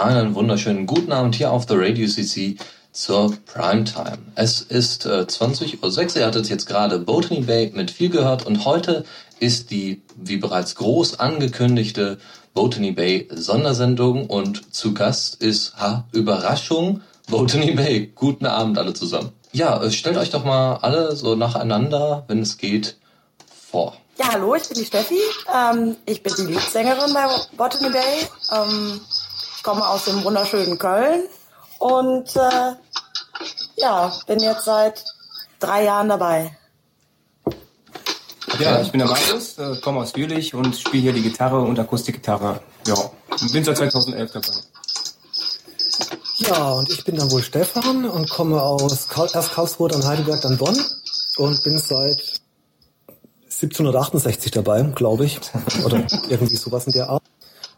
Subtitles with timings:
[0.00, 2.56] Einen wunderschönen guten Abend hier auf der Radio CC
[2.90, 4.16] zur Primetime.
[4.34, 8.64] Es ist äh, 20.06 Uhr, ihr hattet jetzt gerade Botany Bay mit viel gehört und
[8.64, 9.04] heute
[9.40, 12.16] ist die, wie bereits groß angekündigte,
[12.54, 18.10] Botany Bay Sondersendung und zu Gast ist, ha, Überraschung, Botany Bay.
[18.14, 19.32] Guten Abend alle zusammen.
[19.52, 22.96] Ja, äh, stellt euch doch mal alle so nacheinander, wenn es geht,
[23.70, 23.98] vor.
[24.18, 25.18] Ja, hallo, ich bin die Steffi.
[25.54, 27.26] Ähm, ich bin die Leadsängerin bei
[27.58, 28.26] Botany Bay.
[28.50, 29.00] Ähm,
[29.60, 31.24] ich komme aus dem wunderschönen Köln
[31.80, 32.72] und äh,
[33.76, 35.04] ja, bin jetzt seit
[35.58, 36.56] drei Jahren dabei.
[38.58, 41.78] Ja, ich bin der Marius, äh, komme aus Jülich und spiele hier die Gitarre und
[41.78, 42.62] Akustikgitarre.
[42.86, 42.94] Ja,
[43.52, 44.48] bin seit 2011 dabei.
[46.38, 50.40] Ja, und ich bin dann wohl Stefan und komme aus Karl erst Karlsruhe, dann Heidelberg,
[50.40, 50.82] dann Bonn
[51.36, 52.40] und bin seit
[53.44, 55.38] 1768 dabei, glaube ich.
[55.84, 57.22] Oder irgendwie sowas in der Art.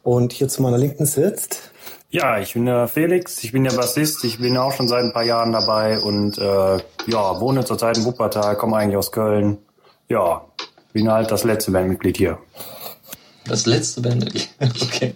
[0.05, 1.72] Und hier zu meiner Linken sitzt.
[2.13, 5.15] Ja, ich bin der Felix, ich bin der Bassist, ich bin auch schon seit ein
[5.15, 9.57] paar Jahren dabei und äh, ja, wohne zurzeit in Wuppertal, komme eigentlich aus Köln.
[10.11, 10.45] Ja,
[10.93, 12.39] bin halt das letzte Bandmitglied hier.
[13.47, 14.51] Das letzte Bandmitglied,
[14.83, 15.15] okay.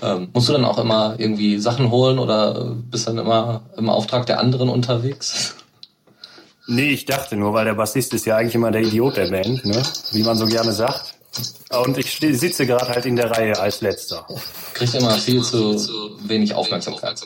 [0.00, 4.24] Ähm, musst du dann auch immer irgendwie Sachen holen oder bist dann immer im Auftrag
[4.24, 5.56] der anderen unterwegs?
[6.66, 9.66] Nee, ich dachte nur, weil der Bassist ist ja eigentlich immer der Idiot der Band,
[9.66, 9.82] ne?
[10.12, 11.17] wie man so gerne sagt.
[11.70, 14.26] Und ich sitze gerade halt in der Reihe als letzter.
[14.74, 17.20] Kriegt immer viel zu wenig Aufmerksamkeit.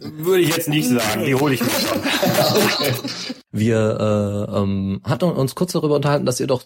[0.00, 2.00] Würde ich jetzt nicht sagen, die hole ich mir schon.
[3.52, 6.62] Wir äh, ähm, hatten uns kurz darüber unterhalten, dass ihr doch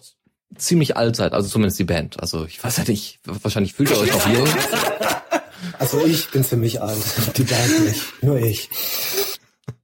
[0.57, 2.19] ziemlich alt seid, also zumindest die Band.
[2.19, 4.47] Also ich weiß ja nicht, wahrscheinlich fühlt ihr euch noch jung.
[5.77, 6.97] Also ich bin ziemlich alt,
[7.37, 8.69] die Band nicht, nur ich.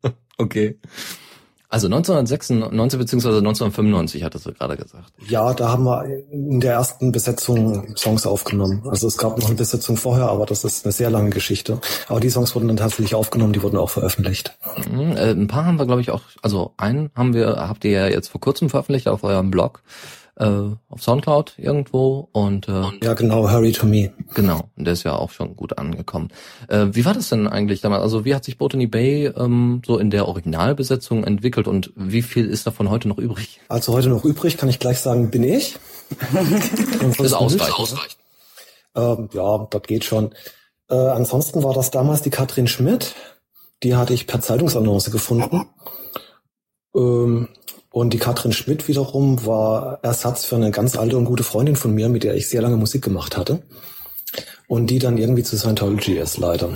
[0.38, 0.78] Okay.
[1.76, 5.12] Also 1996 beziehungsweise 1995 hattest du gerade gesagt.
[5.28, 8.84] Ja, da haben wir in der ersten Besetzung Songs aufgenommen.
[8.90, 11.82] Also es gab noch eine Besetzung vorher, aber das ist eine sehr lange Geschichte.
[12.08, 14.58] Aber die Songs wurden dann tatsächlich aufgenommen, die wurden auch veröffentlicht.
[14.90, 17.92] Mhm, äh, ein paar haben wir, glaube ich, auch, also einen haben wir, habt ihr
[17.92, 19.82] ja jetzt vor kurzem veröffentlicht auf eurem Blog
[20.38, 20.46] äh,
[20.90, 24.12] auf Soundcloud irgendwo und äh, ja genau Hurry to Me.
[24.34, 26.30] Genau und der ist ja auch schon gut angekommen.
[26.68, 28.04] Äh, wie war das denn eigentlich damals?
[28.04, 32.48] Also wie hat sich Botany Bay ähm, so in der Originalbesetzung entwickelt und wie viel
[32.48, 33.62] ist davon heute noch übrig?
[33.70, 35.78] Also heute noch übrig kann ich gleich sagen bin ich.
[37.00, 38.18] Das ist ausreichend, ausreichend.
[38.96, 40.34] Ähm, ja das geht schon.
[40.90, 43.16] Äh, ansonsten war das damals die Katrin Schmidt.
[43.84, 45.66] Die hatte ich per Zeitungsannonce gefunden.
[46.96, 47.50] Ähm,
[47.96, 51.96] und die Katrin Schmidt wiederum war Ersatz für eine ganz alte und gute Freundin von
[51.96, 53.62] mir, mit der ich sehr lange Musik gemacht hatte.
[54.68, 56.76] Und die dann irgendwie zu Scientology ist, leider.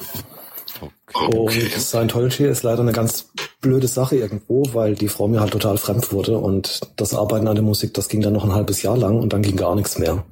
[1.11, 1.37] Okay.
[1.37, 5.77] Und Scientology ist leider eine ganz blöde Sache irgendwo, weil die Frau mir halt total
[5.77, 8.95] fremd wurde und das Arbeiten an der Musik, das ging dann noch ein halbes Jahr
[8.95, 10.23] lang und dann ging gar nichts mehr.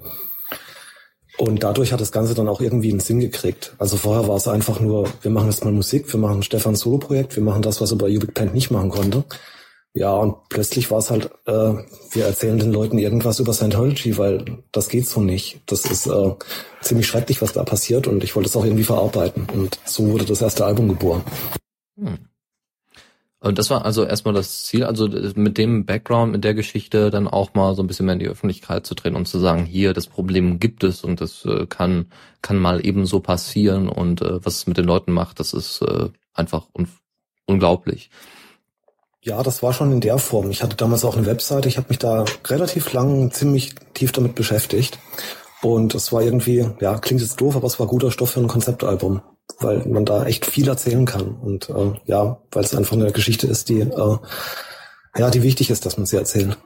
[1.38, 3.76] Und dadurch hat das Ganze dann auch irgendwie einen Sinn gekriegt.
[3.78, 7.36] Also vorher war es einfach nur, wir machen jetzt mal Musik, wir machen Stefans Solo-Projekt,
[7.36, 9.26] wir machen das, was er bei Ubik Pant nicht machen konnte.
[9.98, 11.74] Ja, und plötzlich war es halt, äh,
[12.12, 15.60] wir erzählen den Leuten irgendwas über Scientology, weil das geht so nicht.
[15.66, 16.36] Das ist äh,
[16.82, 19.48] ziemlich schrecklich, was da passiert und ich wollte es auch irgendwie verarbeiten.
[19.52, 21.24] Und so wurde das erste Album geboren.
[22.00, 22.20] Hm.
[23.40, 27.28] Und das war also erstmal das Ziel, also mit dem Background, mit der Geschichte dann
[27.28, 29.94] auch mal so ein bisschen mehr in die Öffentlichkeit zu treten und zu sagen, hier,
[29.94, 32.06] das Problem gibt es und das äh, kann,
[32.44, 35.82] kann mal eben so passieren und äh, was es mit den Leuten macht, das ist
[35.82, 36.88] äh, einfach un
[37.48, 38.12] unglaublich.
[39.28, 40.52] Ja, das war schon in der Form.
[40.52, 41.68] Ich hatte damals auch eine Webseite.
[41.68, 45.00] Ich habe mich da relativ lang ziemlich tief damit beschäftigt.
[45.62, 48.48] Und es war irgendwie, ja, klingt jetzt doof, aber es war guter Stoff für ein
[48.48, 49.20] Konzeptalbum,
[49.60, 51.36] weil man da echt viel erzählen kann.
[51.36, 54.18] Und äh, ja, weil es einfach eine Geschichte ist, die äh,
[55.18, 56.58] ja, die wichtig ist, dass man sie erzählt.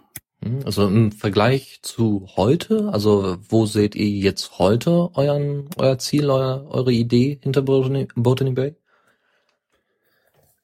[0.43, 6.29] Hm, also im Vergleich zu heute, also wo seht ihr jetzt heute euren, euer Ziel,
[6.29, 8.75] euer, eure Idee hinter Botany, Botany Bay?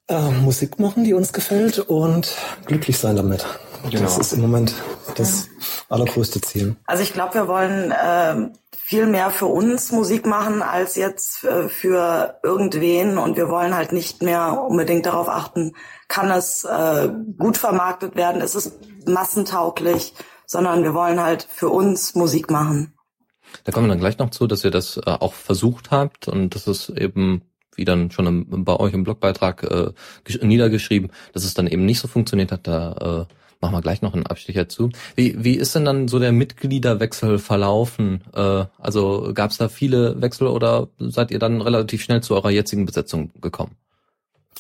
[0.08, 2.36] Äh, Musik machen, die uns gefällt und
[2.66, 3.46] glücklich sein damit.
[3.90, 4.04] Genau.
[4.04, 4.74] Das ist im Moment
[5.16, 5.50] das
[5.90, 6.76] allergrößte Ziel.
[6.86, 11.70] Also ich glaube, wir wollen äh, viel mehr für uns Musik machen als jetzt äh,
[11.70, 15.74] für irgendwen und wir wollen halt nicht mehr unbedingt darauf achten,
[16.08, 18.72] kann es äh, gut vermarktet werden, ist es
[19.06, 20.14] massentauglich,
[20.46, 22.94] sondern wir wollen halt für uns Musik machen.
[23.64, 26.56] Da kommen wir dann gleich noch zu, dass ihr das äh, auch versucht habt und
[26.56, 27.44] das ist eben
[27.78, 32.00] wie dann schon im, bei euch im Blogbeitrag äh, niedergeschrieben, dass es dann eben nicht
[32.00, 32.68] so funktioniert hat.
[32.68, 34.90] Da äh, machen wir gleich noch einen Abstecher zu.
[35.16, 38.24] Wie, wie ist denn dann so der Mitgliederwechsel verlaufen?
[38.34, 42.52] Äh, also gab es da viele Wechsel oder seid ihr dann relativ schnell zu eurer
[42.52, 43.76] jetzigen Besetzung gekommen?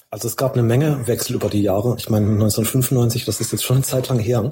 [0.09, 1.95] Also es gab eine Menge Wechsel über die Jahre.
[1.97, 4.49] Ich meine 1995, das ist jetzt schon eine Zeit lang her.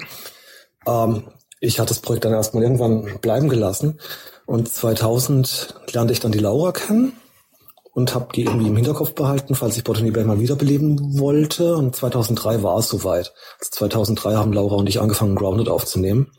[0.86, 1.24] Ähm,
[1.60, 3.98] ich hatte das Projekt dann erstmal irgendwann bleiben gelassen
[4.44, 7.12] und 2000 lernte ich dann die Laura kennen
[7.96, 11.76] und habe die irgendwie im Hinterkopf behalten, falls ich Botany Bay mal wiederbeleben wollte.
[11.76, 13.32] Und 2003 war es soweit.
[13.58, 16.30] Also 2003 haben Laura und ich angefangen, Grounded aufzunehmen.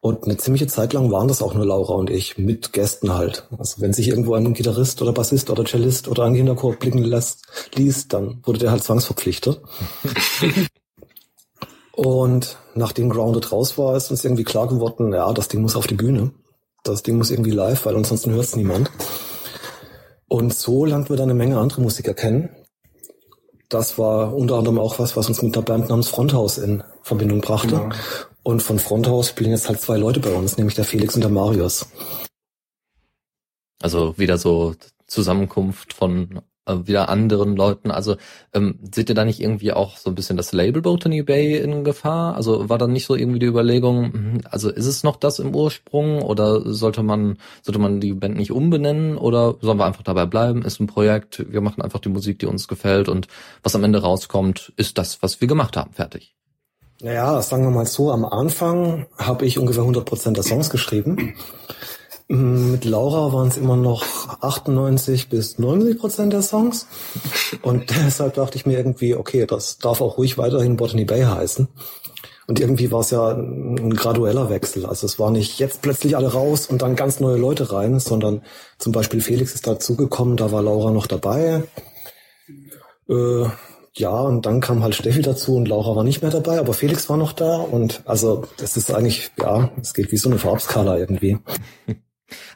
[0.00, 3.48] Und eine ziemliche Zeit lang waren das auch nur Laura und ich, mit Gästen halt.
[3.56, 7.46] Also wenn sich irgendwo ein Gitarrist oder Bassist oder Cellist oder ein Kinderchor blicken lässt,
[7.74, 9.62] liest, dann wurde der halt zwangsverpflichtet.
[11.92, 15.86] und nachdem Grounded raus war, ist uns irgendwie klar geworden, ja, das Ding muss auf
[15.86, 16.32] die Bühne.
[16.84, 18.90] Das Ding muss irgendwie live, weil ansonsten hört es niemand.
[20.32, 22.48] Und so lernt wir dann eine Menge andere Musiker kennen.
[23.68, 27.42] Das war unter anderem auch was, was uns mit einer Band namens Fronthaus in Verbindung
[27.42, 27.76] brachte.
[27.76, 27.94] Genau.
[28.42, 31.30] Und von Fronthaus spielen jetzt halt zwei Leute bei uns, nämlich der Felix und der
[31.30, 31.86] Marius.
[33.82, 34.74] Also wieder so
[35.06, 37.90] Zusammenkunft von wieder anderen Leuten.
[37.90, 38.16] Also
[38.52, 41.84] ähm, seht ihr da nicht irgendwie auch so ein bisschen das Label Botany Bay in
[41.84, 42.36] Gefahr?
[42.36, 45.54] Also war da nicht so irgendwie die Überlegung, hm, also ist es noch das im
[45.54, 50.26] Ursprung oder sollte man sollte man die Band nicht umbenennen oder sollen wir einfach dabei
[50.26, 50.62] bleiben?
[50.62, 53.26] Ist ein Projekt, wir machen einfach die Musik, die uns gefällt und
[53.62, 56.34] was am Ende rauskommt, ist das, was wir gemacht haben, fertig.
[57.02, 61.34] Naja, sagen wir mal so, am Anfang habe ich ungefähr 100 Prozent der Songs geschrieben.
[62.28, 64.04] Mit Laura waren es immer noch
[64.40, 66.86] 98 bis 99 Prozent der Songs.
[67.62, 71.68] Und deshalb dachte ich mir irgendwie, okay, das darf auch ruhig weiterhin Botany Bay heißen.
[72.48, 74.84] Und irgendwie war es ja ein gradueller Wechsel.
[74.86, 78.42] Also es war nicht jetzt plötzlich alle raus und dann ganz neue Leute rein, sondern
[78.78, 81.62] zum Beispiel Felix ist dazugekommen, da war Laura noch dabei.
[83.08, 83.44] Äh,
[83.94, 87.08] ja, und dann kam halt Steffi dazu und Laura war nicht mehr dabei, aber Felix
[87.10, 90.96] war noch da und also das ist eigentlich, ja, es geht wie so eine Farbskala
[90.96, 91.38] irgendwie.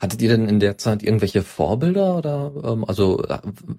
[0.01, 3.23] Hattet ihr denn in der Zeit irgendwelche Vorbilder oder ähm, also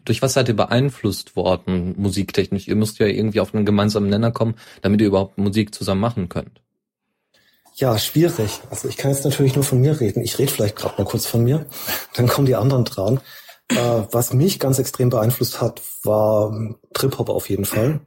[0.05, 2.67] durch was seid ihr beeinflusst worden musiktechnisch?
[2.67, 6.29] Ihr müsst ja irgendwie auf einen gemeinsamen Nenner kommen, damit ihr überhaupt Musik zusammen machen
[6.29, 6.61] könnt.
[7.75, 8.61] Ja, schwierig.
[8.71, 10.23] Also ich kann jetzt natürlich nur von mir reden.
[10.23, 11.67] Ich rede vielleicht gerade mal kurz von mir,
[12.15, 13.19] dann kommen die anderen dran.
[13.69, 16.51] Äh, was mich ganz extrem beeinflusst hat, war
[16.93, 17.99] Trip-Hop auf jeden Fall,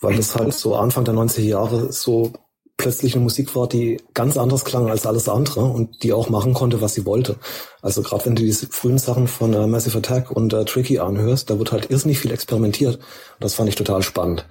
[0.00, 2.32] weil es halt so Anfang der 90er Jahre so
[2.76, 6.52] plötzlich eine Musik war, die ganz anders klang als alles andere und die auch machen
[6.54, 7.36] konnte, was sie wollte.
[7.80, 11.48] Also gerade wenn du diese frühen Sachen von äh, Massive Attack und äh, Tricky anhörst,
[11.48, 12.98] da wird halt irrsinnig viel experimentiert.
[13.40, 14.46] Das fand ich total spannend.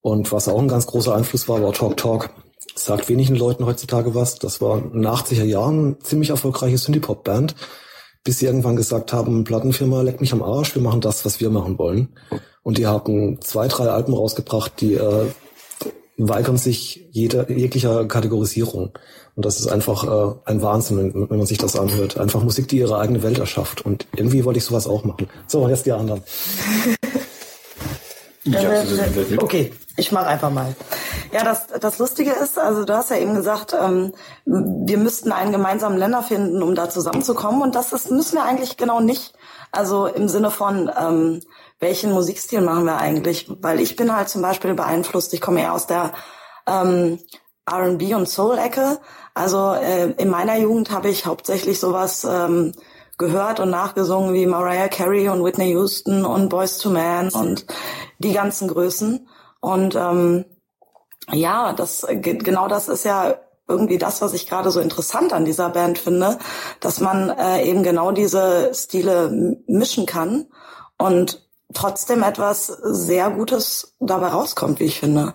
[0.00, 2.30] Und was auch ein ganz großer Einfluss war, war Talk Talk.
[2.74, 4.36] Sagt wenigen Leuten heutzutage was.
[4.36, 7.54] Das war in den 80er Jahren ziemlich erfolgreiche Synthie-Pop-Band,
[8.24, 11.50] bis sie irgendwann gesagt haben, Plattenfirma, leck mich am Arsch, wir machen das, was wir
[11.50, 12.08] machen wollen.
[12.62, 15.26] Und die haben zwei, drei Alben rausgebracht, die äh,
[16.18, 18.90] weigern sich jeder, jeglicher Kategorisierung.
[19.36, 22.18] Und das ist einfach äh, ein Wahnsinn, wenn, wenn man sich das anhört.
[22.18, 23.86] Einfach Musik, die ihre eigene Welt erschafft.
[23.86, 25.28] Und irgendwie wollte ich sowas auch machen.
[25.46, 26.22] So, und jetzt die anderen.
[28.44, 28.82] ja,
[29.38, 30.74] okay, ich mache einfach mal.
[31.32, 34.12] Ja, das, das Lustige ist, also du hast ja eben gesagt, ähm,
[34.44, 37.62] wir müssten einen gemeinsamen Länder finden, um da zusammenzukommen.
[37.62, 39.34] Und das ist, müssen wir eigentlich genau nicht.
[39.70, 41.40] Also im Sinne von, ähm,
[41.80, 43.46] welchen Musikstil machen wir eigentlich?
[43.60, 46.12] Weil ich bin halt zum Beispiel beeinflusst, ich komme eher aus der
[46.66, 47.18] ähm,
[47.66, 48.98] R&B und Soul-Ecke.
[49.34, 52.72] Also äh, in meiner Jugend habe ich hauptsächlich sowas ähm,
[53.18, 57.66] gehört und nachgesungen wie Mariah Carey und Whitney Houston und Boys to Man und
[58.18, 59.28] die ganzen Größen.
[59.60, 60.44] Und ähm,
[61.30, 63.36] ja, das genau das ist ja
[63.66, 66.38] irgendwie das, was ich gerade so interessant an dieser Band finde,
[66.80, 69.30] dass man äh, eben genau diese Stile
[69.66, 70.46] mischen kann
[70.96, 75.34] und trotzdem etwas sehr Gutes dabei rauskommt, wie ich finde.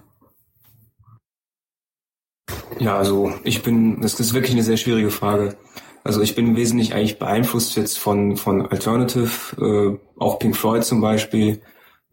[2.79, 5.55] Ja, also ich bin, das ist wirklich eine sehr schwierige Frage.
[6.03, 9.29] Also ich bin wesentlich eigentlich beeinflusst jetzt von, von Alternative,
[9.61, 11.61] äh, auch Pink Floyd zum Beispiel,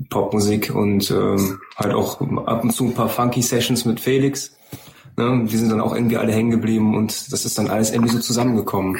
[0.08, 4.56] Popmusik und ähm, halt auch ab und zu ein paar funky Sessions mit Felix.
[5.16, 5.46] Ne?
[5.50, 8.20] Die sind dann auch irgendwie alle hängen geblieben und das ist dann alles irgendwie so
[8.20, 8.98] zusammengekommen.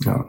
[0.00, 0.26] Ja.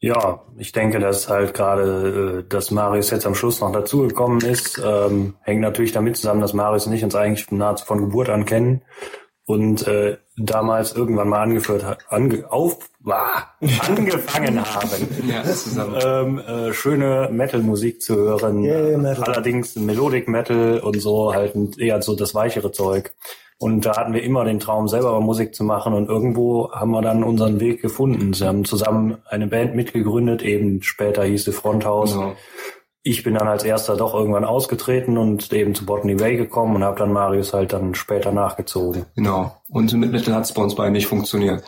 [0.00, 4.80] Ja, ich denke, dass halt gerade, äh, dass Marius jetzt am Schluss noch dazugekommen ist,
[4.84, 8.44] ähm, hängt natürlich damit zusammen, dass Marius und ich uns eigentlich nahezu von Geburt an
[8.44, 8.82] kennen
[9.44, 13.48] und äh, damals irgendwann mal angeführt hat, ange, auf, wah,
[13.88, 15.42] angefangen haben, ja,
[16.04, 18.62] ähm, äh, schöne Metal-Musik zu hören.
[18.62, 19.24] Yeah, Metal.
[19.24, 23.12] Allerdings Melodic Metal und so halt eher so das weichere Zeug.
[23.60, 25.92] Und da hatten wir immer den Traum, selber Musik zu machen.
[25.92, 28.32] Und irgendwo haben wir dann unseren Weg gefunden.
[28.32, 32.12] Sie haben zusammen eine Band mitgegründet, eben später hieß sie Fronthaus.
[32.12, 32.34] Genau.
[33.02, 36.84] Ich bin dann als erster doch irgendwann ausgetreten und eben zu Botany Bay gekommen und
[36.84, 39.06] habe dann Marius halt dann später nachgezogen.
[39.16, 39.56] Genau.
[39.68, 41.64] Und mit Metal hat es bei uns beiden nicht funktioniert.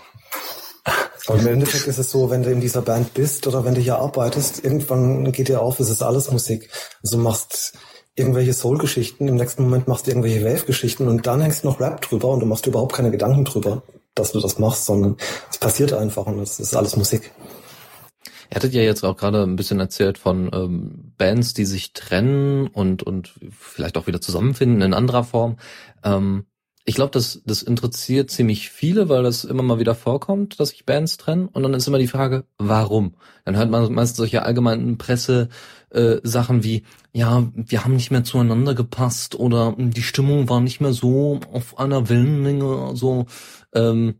[1.26, 3.80] Aber im Endeffekt ist es so, wenn du in dieser Band bist oder wenn du
[3.80, 6.70] hier arbeitest, irgendwann geht dir auf, es ist alles Musik.
[7.02, 7.78] Also du machst
[8.20, 12.00] irgendwelche Soul-Geschichten, im nächsten Moment machst du irgendwelche Wave-Geschichten und dann hängst du noch Rap
[12.00, 13.82] drüber und du machst überhaupt keine Gedanken drüber,
[14.14, 15.16] dass du das machst, sondern
[15.50, 17.32] es passiert einfach und es ist alles Musik.
[18.50, 22.66] Ihr hattet ja jetzt auch gerade ein bisschen erzählt von ähm, Bands, die sich trennen
[22.66, 25.56] und, und vielleicht auch wieder zusammenfinden in anderer Form.
[26.02, 26.46] Ähm,
[26.84, 30.86] ich glaube, das, das interessiert ziemlich viele, weil das immer mal wieder vorkommt, dass sich
[30.86, 31.46] Bands trennen.
[31.48, 33.14] Und dann ist immer die Frage, warum?
[33.44, 38.74] Dann hört man meistens solche allgemeinen Presse-Sachen äh, wie, ja, wir haben nicht mehr zueinander
[38.74, 43.26] gepasst oder die Stimmung war nicht mehr so auf einer Wellenlänge, so,
[43.74, 44.14] ähm,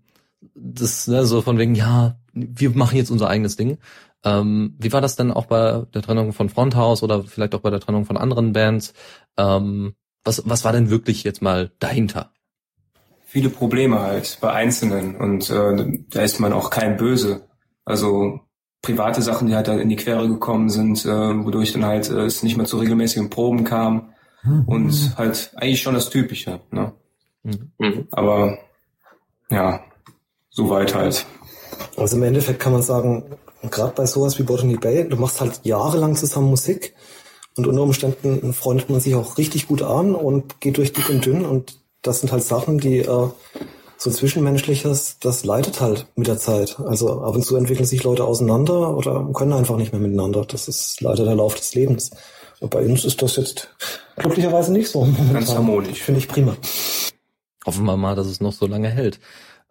[0.54, 3.78] das, ne, so von wegen, ja, wir machen jetzt unser eigenes Ding.
[4.22, 7.70] Ähm, wie war das denn auch bei der Trennung von Fronthaus oder vielleicht auch bei
[7.70, 8.92] der Trennung von anderen Bands?
[9.38, 12.32] Ähm, was, was war denn wirklich jetzt mal dahinter?
[13.30, 17.42] Viele Probleme halt bei Einzelnen und äh, da ist man auch kein Böse.
[17.84, 18.40] Also
[18.82, 22.24] private Sachen, die halt dann in die Quere gekommen sind, äh, wodurch dann halt äh,
[22.24, 24.64] es nicht mehr zu regelmäßigen Proben kam mhm.
[24.66, 26.60] und halt eigentlich schon das Typische.
[26.72, 26.92] Ne?
[27.44, 28.08] Mhm.
[28.10, 28.58] Aber
[29.48, 29.80] ja,
[30.50, 31.24] soweit halt.
[31.96, 33.36] Also im Endeffekt kann man sagen,
[33.70, 36.94] gerade bei sowas wie Botany Bay, du machst halt jahrelang zusammen Musik
[37.56, 41.24] und unter Umständen freundet man sich auch richtig gut an und geht durch dick und
[41.24, 43.28] dünn und das sind halt Sachen, die äh,
[43.96, 46.80] so zwischenmenschliches, das leidet halt mit der Zeit.
[46.80, 50.44] Also ab und zu entwickeln sich Leute auseinander oder können einfach nicht mehr miteinander.
[50.46, 52.10] Das ist leider der Lauf des Lebens.
[52.60, 53.68] Und bei uns ist das jetzt
[54.16, 55.06] glücklicherweise nicht so.
[55.32, 56.00] Ganz harmonisch.
[56.00, 56.56] Finde ich prima.
[57.66, 59.20] Hoffen wir mal, dass es noch so lange hält.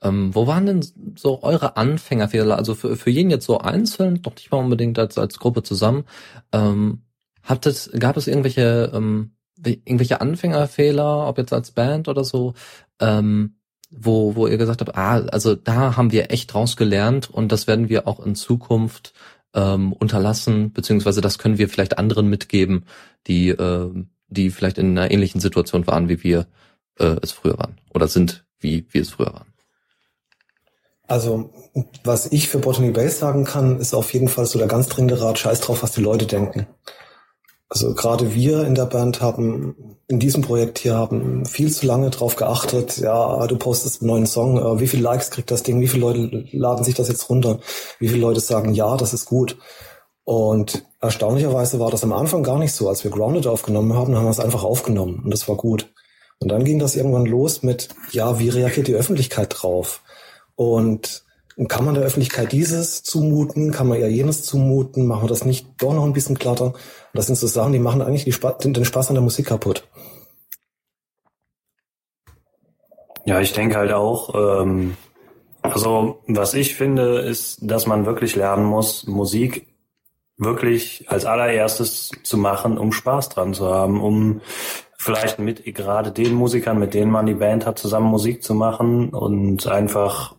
[0.01, 2.55] Ähm, wo waren denn so eure Anfängerfehler?
[2.57, 6.05] Also für, für jeden jetzt so einzeln, doch nicht mal unbedingt als, als Gruppe zusammen.
[6.51, 7.01] Ähm,
[7.43, 9.31] habt es, gab es irgendwelche, ähm,
[9.65, 12.53] irgendwelche Anfängerfehler, ob jetzt als Band oder so,
[12.99, 13.55] ähm,
[13.91, 17.67] wo, wo ihr gesagt habt, ah, also da haben wir echt draus gelernt und das
[17.67, 19.13] werden wir auch in Zukunft
[19.53, 22.85] ähm, unterlassen, beziehungsweise das können wir vielleicht anderen mitgeben,
[23.27, 23.91] die, äh,
[24.27, 26.45] die vielleicht in einer ähnlichen Situation waren, wie wir
[26.99, 29.47] äh, es früher waren oder sind, wie wir es früher waren.
[31.07, 31.49] Also,
[32.03, 35.19] was ich für Botany Base sagen kann, ist auf jeden Fall so der ganz dringende
[35.19, 36.67] Rat, scheiß drauf, was die Leute denken.
[37.69, 42.09] Also gerade wir in der Band haben in diesem Projekt hier haben viel zu lange
[42.09, 45.79] drauf geachtet, ja, du postest einen neuen Song, äh, wie viele Likes kriegt das Ding,
[45.79, 47.59] wie viele Leute laden sich das jetzt runter,
[47.99, 49.57] wie viele Leute sagen, ja, das ist gut.
[50.23, 52.89] Und erstaunlicherweise war das am Anfang gar nicht so.
[52.89, 55.91] Als wir Grounded aufgenommen haben, haben wir es einfach aufgenommen und das war gut.
[56.39, 60.01] Und dann ging das irgendwann los mit, ja, wie reagiert die Öffentlichkeit drauf?
[60.55, 61.23] Und
[61.67, 63.71] kann man der Öffentlichkeit dieses zumuten?
[63.71, 65.05] Kann man ja jenes zumuten?
[65.05, 66.67] Machen wir das nicht doch noch ein bisschen glatter?
[66.67, 66.77] Und
[67.13, 69.87] das sind so Sachen, die machen eigentlich den Spaß an der Musik kaputt.
[73.25, 74.95] Ja, ich denke halt auch, ähm,
[75.61, 79.67] also was ich finde, ist, dass man wirklich lernen muss, Musik
[80.37, 84.41] wirklich als allererstes zu machen, um Spaß dran zu haben, um
[84.97, 89.09] vielleicht mit gerade den Musikern, mit denen man die Band hat, zusammen Musik zu machen
[89.09, 90.35] und einfach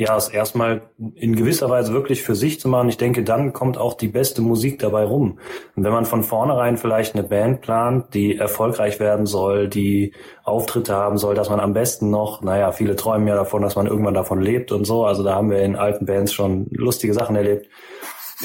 [0.00, 0.80] ja, es erstmal
[1.14, 2.88] in gewisser Weise wirklich für sich zu machen.
[2.88, 5.38] Ich denke, dann kommt auch die beste Musik dabei rum.
[5.76, 10.94] Und wenn man von vornherein vielleicht eine Band plant, die erfolgreich werden soll, die Auftritte
[10.94, 14.14] haben soll, dass man am besten noch, naja, viele träumen ja davon, dass man irgendwann
[14.14, 15.04] davon lebt und so.
[15.04, 17.68] Also da haben wir in alten Bands schon lustige Sachen erlebt.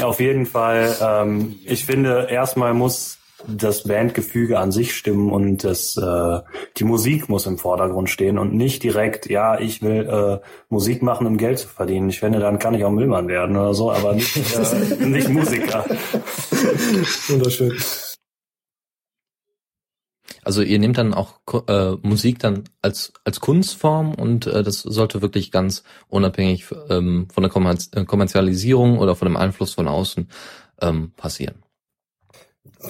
[0.01, 0.93] Auf jeden Fall.
[1.01, 3.17] Ähm, ich finde, erstmal muss
[3.48, 6.40] das Bandgefüge an sich stimmen und das, äh,
[6.78, 11.28] die Musik muss im Vordergrund stehen und nicht direkt, ja, ich will äh, Musik machen,
[11.28, 12.10] um Geld zu verdienen.
[12.10, 14.38] Ich finde, dann kann ich auch Müllmann werden oder so, aber nicht,
[15.00, 15.86] äh, nicht Musiker.
[17.28, 17.78] Wunderschön.
[20.44, 25.24] Also ihr nehmt dann auch äh, Musik dann als als Kunstform und äh, das sollte
[25.24, 30.30] wirklich ganz unabhängig ähm, von der Kommerzialisierung oder von dem Einfluss von außen
[30.82, 31.64] ähm, passieren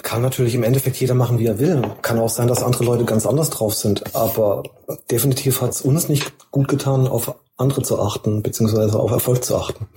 [0.02, 1.82] kann natürlich im Endeffekt jeder machen, wie er will.
[2.02, 4.14] Kann auch sein, dass andere Leute ganz anders drauf sind.
[4.14, 4.62] Aber
[5.10, 9.56] definitiv hat es uns nicht gut getan, auf andere zu achten, beziehungsweise auf Erfolg zu
[9.56, 9.88] achten.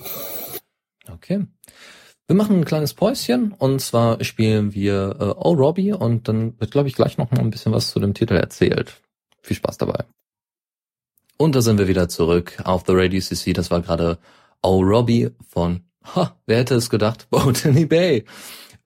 [1.12, 1.46] Okay.
[2.28, 6.72] Wir machen ein kleines Päuschen und zwar spielen wir äh, Oh Robbie und dann wird,
[6.72, 9.02] glaube ich, gleich noch mal ein bisschen was zu dem Titel erzählt.
[9.42, 10.06] Viel Spaß dabei.
[11.38, 13.54] Und da sind wir wieder zurück auf The Radio CC.
[13.54, 14.20] Das war gerade
[14.62, 15.82] Oh Robbie von,
[16.16, 18.26] ha, wer hätte es gedacht, Botany Bay.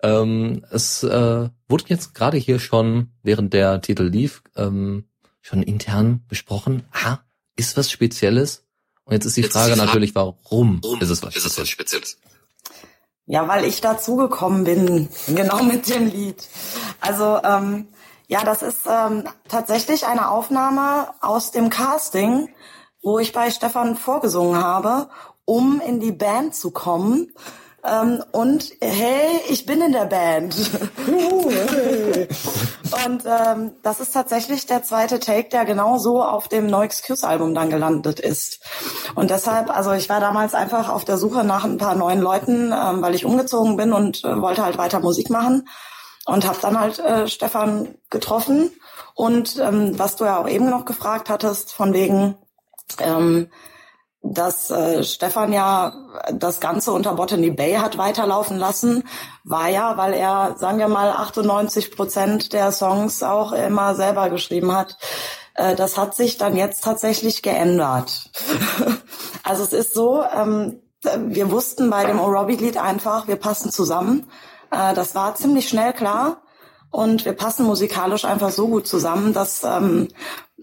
[0.04, 5.06] Ähm, es äh, wurde jetzt gerade hier schon, während der Titel lief, ähm,
[5.42, 6.84] schon intern besprochen.
[6.92, 7.20] Ah,
[7.56, 8.66] ist was Spezielles?
[9.06, 11.36] Und jetzt ist die jetzt Frage ist die Frage, natürlich, warum, warum ist es was,
[11.36, 12.18] ist es was Spezielles?
[13.26, 16.50] Ja, weil ich dazugekommen bin, genau mit dem Lied.
[17.00, 17.88] Also ähm,
[18.28, 22.50] ja, das ist ähm, tatsächlich eine Aufnahme aus dem Casting,
[23.02, 25.10] wo ich bei Stefan vorgesungen habe,
[25.46, 27.32] um in die Band zu kommen
[27.86, 30.56] Ähm, und hey, ich bin in der Band.
[33.06, 37.28] und ähm, das ist tatsächlich der zweite Take, der genau so auf dem No Excuse
[37.28, 38.62] Album dann gelandet ist.
[39.16, 42.72] Und deshalb, also ich war damals einfach auf der Suche nach ein paar neuen Leuten,
[42.72, 45.68] ähm, weil ich umgezogen bin und äh, wollte halt weiter Musik machen
[46.26, 48.72] und habe dann halt äh, Stefan getroffen.
[49.14, 52.38] Und ähm, was du ja auch eben noch gefragt hattest, von wegen
[53.00, 53.50] ähm,
[54.24, 55.94] dass äh, Stefan ja
[56.32, 59.04] das Ganze unter Botany Bay hat weiterlaufen lassen,
[59.44, 64.74] war ja, weil er, sagen wir mal, 98 Prozent der Songs auch immer selber geschrieben
[64.74, 64.98] hat.
[65.56, 68.32] Äh, das hat sich dann jetzt tatsächlich geändert.
[69.44, 70.80] also es ist so, ähm,
[71.28, 74.30] wir wussten bei dem O'Robbie-Lied einfach, wir passen zusammen.
[74.72, 76.38] Äh, das war ziemlich schnell klar.
[76.92, 80.10] Und wir passen musikalisch einfach so gut zusammen, dass, ähm,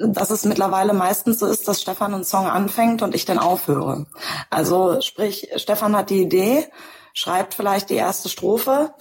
[0.01, 4.07] dass es mittlerweile meistens so ist, dass Stefan einen Song anfängt und ich den aufhöre.
[4.49, 6.67] Also sprich, Stefan hat die Idee,
[7.13, 8.95] schreibt vielleicht die erste Strophe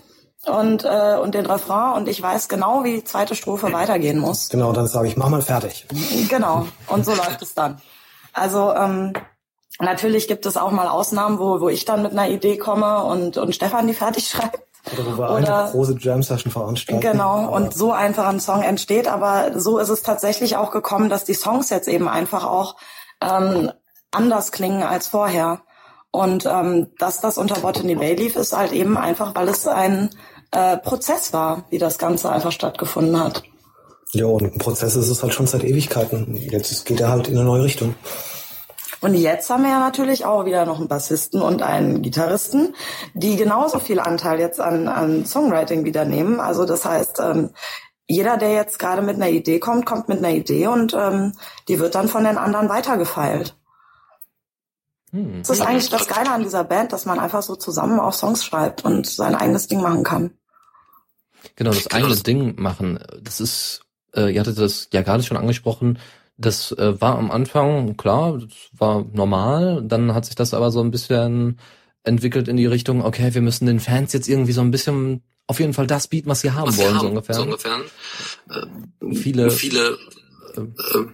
[0.46, 4.50] und, äh, und den Refrain und ich weiß genau, wie die zweite Strophe weitergehen muss.
[4.50, 5.86] Genau, dann sage ich, mach mal fertig.
[6.28, 7.82] Genau, und so läuft es dann.
[8.34, 9.14] Also ähm,
[9.80, 13.38] natürlich gibt es auch mal Ausnahmen, wo, wo ich dann mit einer Idee komme und,
[13.38, 14.69] und Stefan die fertig schreibt.
[14.94, 17.02] Oder wo wir Oder, eine große Jam-Session veranstalten.
[17.02, 19.08] Genau, und so einfach ein Song entsteht.
[19.08, 22.76] Aber so ist es tatsächlich auch gekommen, dass die Songs jetzt eben einfach auch
[23.22, 23.72] ähm,
[24.12, 25.62] anders klingen als vorher.
[26.12, 30.10] Und ähm, dass das unter Botany Bay lief, ist halt eben einfach, weil es ein
[30.52, 33.44] äh, Prozess war, wie das Ganze einfach stattgefunden hat.
[34.12, 36.36] Ja, und ein Prozess ist es halt schon seit Ewigkeiten.
[36.36, 37.94] Jetzt geht er halt in eine neue Richtung.
[39.02, 42.76] Und jetzt haben wir ja natürlich auch wieder noch einen Bassisten und einen Gitarristen,
[43.14, 46.40] die genauso viel Anteil jetzt an, an Songwriting wieder nehmen.
[46.40, 47.52] Also das heißt, ähm,
[48.08, 51.34] jeder, der jetzt gerade mit einer Idee kommt, kommt mit einer Idee und ähm,
[51.68, 53.56] die wird dann von den anderen weitergefeilt.
[55.12, 55.40] Hm.
[55.40, 58.44] Das ist eigentlich das Geile an dieser Band, dass man einfach so zusammen auch Songs
[58.44, 60.32] schreibt und sein eigenes Ding machen kann.
[61.56, 63.00] Genau, das eigene Ding machen.
[63.22, 63.82] Das ist,
[64.14, 66.00] äh, ihr hattet das ja gerade schon angesprochen,
[66.40, 69.84] das äh, war am Anfang klar, das war normal.
[69.86, 71.60] Dann hat sich das aber so ein bisschen
[72.04, 75.60] entwickelt in die Richtung, okay, wir müssen den Fans jetzt irgendwie so ein bisschen auf
[75.60, 77.36] jeden Fall das bieten, was sie haben was wollen, haben, so ungefähr.
[77.36, 77.80] So ungefähr.
[78.50, 79.98] Äh, viele, viele,
[80.56, 81.06] äh, äh,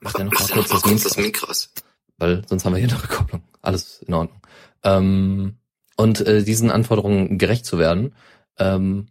[0.00, 0.68] macht ja noch mal kurz,
[1.02, 1.86] das, Mikro, das Mikro
[2.18, 3.42] Weil sonst haben wir hier eine Rückkopplung.
[3.62, 4.40] Alles in Ordnung.
[4.82, 5.58] Ähm,
[5.96, 8.14] und äh, diesen Anforderungen gerecht zu werden,
[8.58, 9.06] ähm,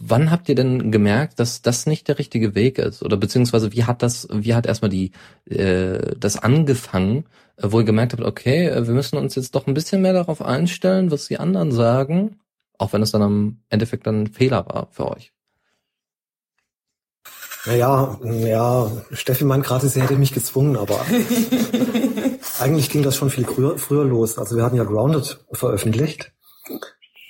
[0.00, 3.02] Wann habt ihr denn gemerkt, dass das nicht der richtige Weg ist?
[3.02, 5.10] Oder beziehungsweise wie hat das, wie hat erstmal die
[5.46, 7.24] äh, das angefangen,
[7.56, 10.12] äh, wo ihr gemerkt habt, okay, äh, wir müssen uns jetzt doch ein bisschen mehr
[10.12, 12.38] darauf einstellen, was die anderen sagen,
[12.78, 15.32] auch wenn es dann am Endeffekt dann ein Fehler war für euch?
[17.66, 21.04] Naja, ja, Steffi meint gerade, sie hätte mich gezwungen, aber
[22.60, 24.38] eigentlich ging das schon viel früher, früher los.
[24.38, 26.32] Also wir hatten ja Grounded veröffentlicht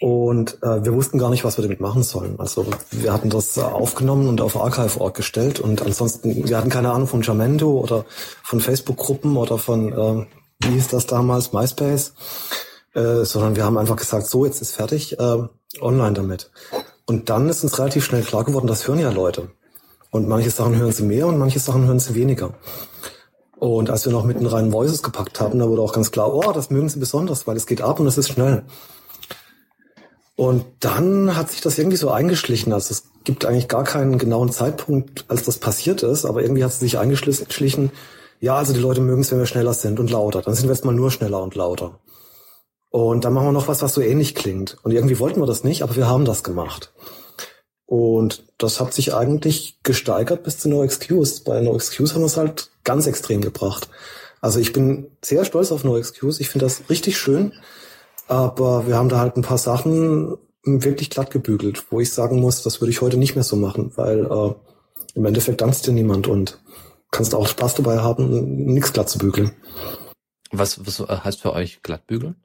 [0.01, 2.37] und äh, wir wussten gar nicht, was wir damit machen sollen.
[2.39, 6.93] Also wir hatten das äh, aufgenommen und auf Archive.org gestellt und ansonsten, wir hatten keine
[6.93, 8.05] Ahnung von Jamendo oder
[8.45, 10.27] von Facebook-Gruppen oder von, äh,
[10.61, 12.15] wie hieß das damals, MySpace,
[12.95, 15.39] äh, sondern wir haben einfach gesagt, so, jetzt ist fertig, äh,
[15.81, 16.51] online damit.
[17.07, 19.51] Und dann ist uns relativ schnell klar geworden, das hören ja Leute.
[20.11, 22.55] Und manche Sachen hören sie mehr und manche Sachen hören sie weniger.
[23.59, 26.33] Und als wir noch mit den reinen Voices gepackt haben, da wurde auch ganz klar,
[26.33, 28.63] oh, das mögen sie besonders, weil es geht ab und es ist schnell.
[30.39, 32.73] Und dann hat sich das irgendwie so eingeschlichen.
[32.73, 36.71] Also es gibt eigentlich gar keinen genauen Zeitpunkt, als das passiert ist, aber irgendwie hat
[36.71, 37.91] es sich eingeschlichen.
[38.39, 40.41] Ja, also die Leute mögen es, wenn wir schneller sind und lauter.
[40.43, 41.99] Dann sind wir jetzt mal nur schneller und lauter.
[42.89, 44.77] Und dann machen wir noch was, was so ähnlich klingt.
[44.85, 46.93] Und irgendwie wollten wir das nicht, aber wir haben das gemacht.
[47.85, 51.43] Und das hat sich eigentlich gesteigert bis zu No Excuse.
[51.43, 53.89] Bei No Excuse haben wir es halt ganz extrem gebracht.
[54.41, 56.41] Also ich bin sehr stolz auf No Excuse.
[56.41, 57.55] Ich finde das richtig schön.
[58.29, 62.63] Aber wir haben da halt ein paar Sachen wirklich glatt gebügelt, wo ich sagen muss,
[62.63, 64.55] das würde ich heute nicht mehr so machen, weil äh,
[65.15, 66.61] im Endeffekt dankst dir niemand und
[67.11, 69.53] kannst auch Spaß dabei haben, nichts glatt zu bügeln.
[70.51, 72.37] Was, was heißt für euch glatt bügeln?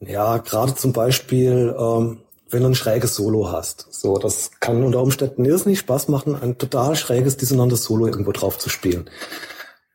[0.00, 3.86] Ja, gerade zum Beispiel, ähm, wenn du ein schräges Solo hast.
[3.90, 8.58] So, das kann unter Umständen irrsinnig Spaß machen, ein total schräges, dissonantes Solo irgendwo drauf
[8.58, 9.08] zu spielen.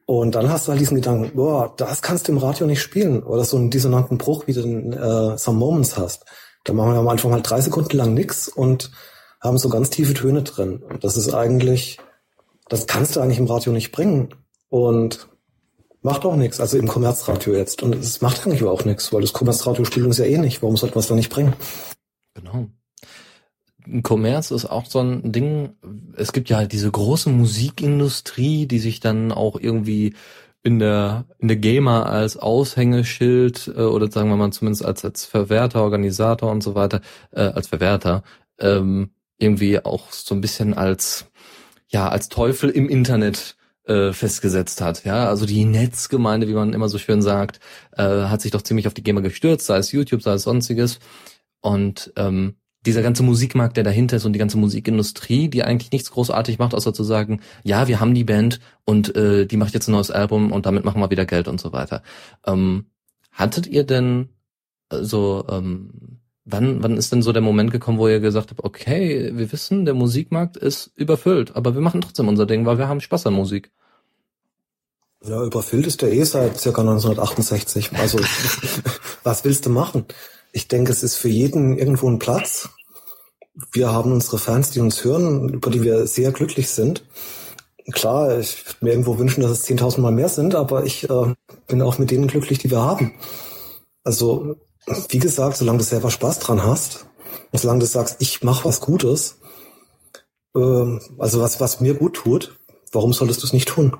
[0.05, 3.23] Und dann hast du halt diesen Gedanken, boah, das kannst du im Radio nicht spielen.
[3.23, 6.25] Oder so einen dissonanten Bruch, wie du in äh, Some Moments hast.
[6.63, 8.91] Da machen wir am Anfang halt drei Sekunden lang nix und
[9.41, 10.77] haben so ganz tiefe Töne drin.
[10.77, 11.99] Und das ist eigentlich,
[12.69, 14.29] das kannst du eigentlich im Radio nicht bringen.
[14.69, 15.27] Und
[16.01, 16.59] macht auch nichts.
[16.59, 17.81] Also im Kommerzradio jetzt.
[17.81, 20.61] Und es macht eigentlich auch nichts, weil das Kommerzradio spielt uns ja eh nicht.
[20.61, 21.53] Warum sollte man es da nicht bringen?
[22.35, 22.67] Genau.
[24.03, 25.75] Commerce ist auch so ein Ding.
[26.15, 30.15] Es gibt ja halt diese große Musikindustrie, die sich dann auch irgendwie
[30.63, 35.25] in der in der GEMA als Aushängeschild äh, oder sagen wir mal zumindest als als
[35.25, 38.23] Verwerter, Organisator und so weiter, äh, als Verwerter
[38.59, 41.27] ähm, irgendwie auch so ein bisschen als
[41.87, 45.05] ja als Teufel im Internet äh, festgesetzt hat.
[45.05, 47.59] Ja, also die Netzgemeinde, wie man immer so schön sagt,
[47.91, 50.99] äh, hat sich doch ziemlich auf die GEMA gestürzt, sei es YouTube, sei es sonstiges.
[51.61, 56.11] Und ähm, dieser ganze Musikmarkt, der dahinter ist und die ganze Musikindustrie, die eigentlich nichts
[56.11, 59.87] großartig macht, außer zu sagen, ja, wir haben die Band und äh, die macht jetzt
[59.87, 62.03] ein neues Album und damit machen wir wieder Geld und so weiter.
[62.45, 62.85] Ähm,
[63.31, 64.29] hattet ihr denn
[64.89, 68.63] äh, so, ähm, wann, wann ist denn so der Moment gekommen, wo ihr gesagt habt,
[68.63, 72.87] okay, wir wissen, der Musikmarkt ist überfüllt, aber wir machen trotzdem unser Ding, weil wir
[72.87, 73.71] haben Spaß an Musik?
[75.23, 77.93] Ja, überfüllt ist der eh seit circa 1968.
[77.93, 78.19] Also,
[79.23, 80.05] was willst du machen?
[80.55, 82.69] Ich denke, es ist für jeden irgendwo ein Platz.
[83.73, 87.03] Wir haben unsere Fans, die uns hören, über die wir sehr glücklich sind.
[87.91, 91.33] Klar, ich würde mir irgendwo wünschen, dass es 10.000 Mal mehr sind, aber ich äh,
[91.67, 93.15] bin auch mit denen glücklich, die wir haben.
[94.05, 94.55] Also,
[95.09, 97.05] wie gesagt, solange du selber Spaß dran hast
[97.51, 99.39] und solange du sagst, ich mache was Gutes,
[100.55, 102.57] äh, also was, was mir gut tut,
[102.93, 103.97] warum solltest du es nicht tun?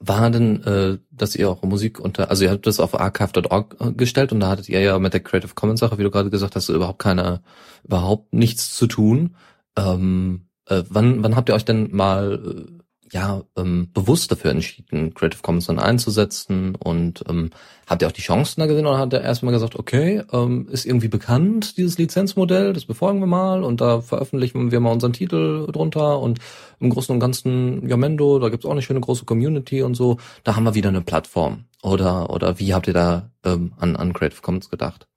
[0.00, 3.92] War denn, äh, dass ihr auch Musik unter, also ihr habt das auf archive.org äh,
[3.92, 6.56] gestellt und da hattet ihr ja mit der Creative Commons Sache, wie du gerade gesagt
[6.56, 7.42] hast, überhaupt keine,
[7.84, 9.36] überhaupt nichts zu tun.
[9.76, 12.79] Ähm, äh, wann, wann habt ihr euch denn mal äh,
[13.12, 17.50] ja ähm, bewusst dafür entschieden, Creative Commons dann einzusetzen und ähm,
[17.86, 20.86] habt ihr auch die Chancen da gesehen oder hat er erstmal gesagt, okay, ähm, ist
[20.86, 25.66] irgendwie bekannt dieses Lizenzmodell, das befolgen wir mal und da veröffentlichen wir mal unseren Titel
[25.70, 26.38] drunter und
[26.78, 30.56] im Großen und Ganzen Yamendo, da gibt's auch eine schöne große Community und so, da
[30.56, 34.40] haben wir wieder eine Plattform oder oder wie habt ihr da ähm, an an Creative
[34.42, 35.09] Commons gedacht?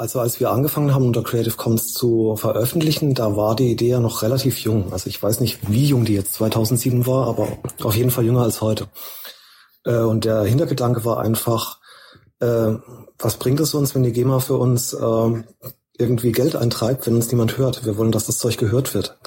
[0.00, 4.00] Also als wir angefangen haben, unter Creative Commons zu veröffentlichen, da war die Idee ja
[4.00, 4.92] noch relativ jung.
[4.92, 7.48] Also ich weiß nicht, wie jung die jetzt 2007 war, aber
[7.82, 8.86] auf jeden Fall jünger als heute.
[9.84, 11.80] Äh, und der Hintergedanke war einfach,
[12.38, 12.74] äh,
[13.18, 15.42] was bringt es uns, wenn die GEMA für uns äh,
[15.98, 17.84] irgendwie Geld eintreibt, wenn uns niemand hört?
[17.84, 19.18] Wir wollen, dass das Zeug gehört wird.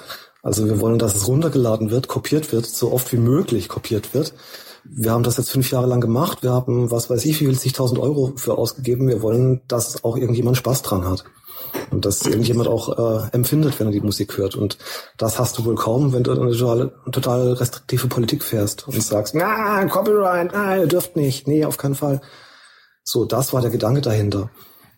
[0.41, 4.33] Also wir wollen, dass es runtergeladen wird, kopiert wird, so oft wie möglich kopiert wird
[4.83, 6.43] wir haben das jetzt fünf Jahre lang gemacht.
[6.43, 9.07] Wir haben, was weiß ich, wie viel zigtausend Euro für ausgegeben.
[9.07, 11.23] Wir wollen, dass auch irgendjemand Spaß dran hat.
[11.89, 14.55] Und dass irgendjemand auch äh, empfindet, wenn er die Musik hört.
[14.55, 14.77] Und
[15.17, 19.35] das hast du wohl kaum, wenn du eine total, total restriktive Politik fährst und sagst,
[19.35, 21.47] na, Copyright, na, ihr dürft nicht.
[21.47, 22.21] Nee, auf keinen Fall.
[23.03, 24.49] So, das war der Gedanke dahinter.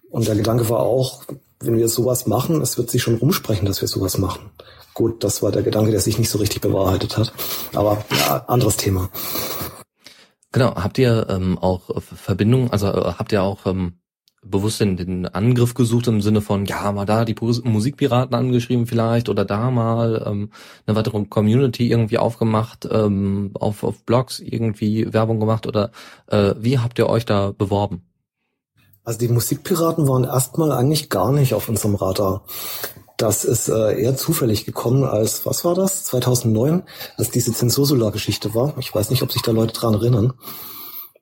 [0.10, 1.24] Und der Gedanke war auch,
[1.60, 4.52] wenn wir sowas machen, es wird sich schon rumsprechen, dass wir sowas machen.
[4.94, 7.34] Gut, das war der Gedanke, der sich nicht so richtig bewahrheitet hat.
[7.74, 9.10] Aber ja, anderes Thema.
[10.54, 13.94] Genau, habt ihr ähm, auch Verbindungen, also äh, habt ihr auch ähm,
[14.46, 19.30] bewusst den, den Angriff gesucht im Sinne von, ja, mal da die Musikpiraten angeschrieben vielleicht
[19.30, 20.52] oder da mal ähm,
[20.86, 25.92] eine weitere Community irgendwie aufgemacht, ähm, auf, auf Blogs irgendwie Werbung gemacht oder
[26.28, 28.04] äh, wie habt ihr euch da beworben?
[29.04, 32.44] Also die Musikpiraten waren erstmal eigentlich gar nicht auf unserem Radar.
[33.18, 36.84] Das ist äh, eher zufällig gekommen als, was war das, 2009,
[37.18, 38.74] als diese Zensursula-Geschichte war.
[38.80, 40.34] Ich weiß nicht, ob sich da Leute dran erinnern.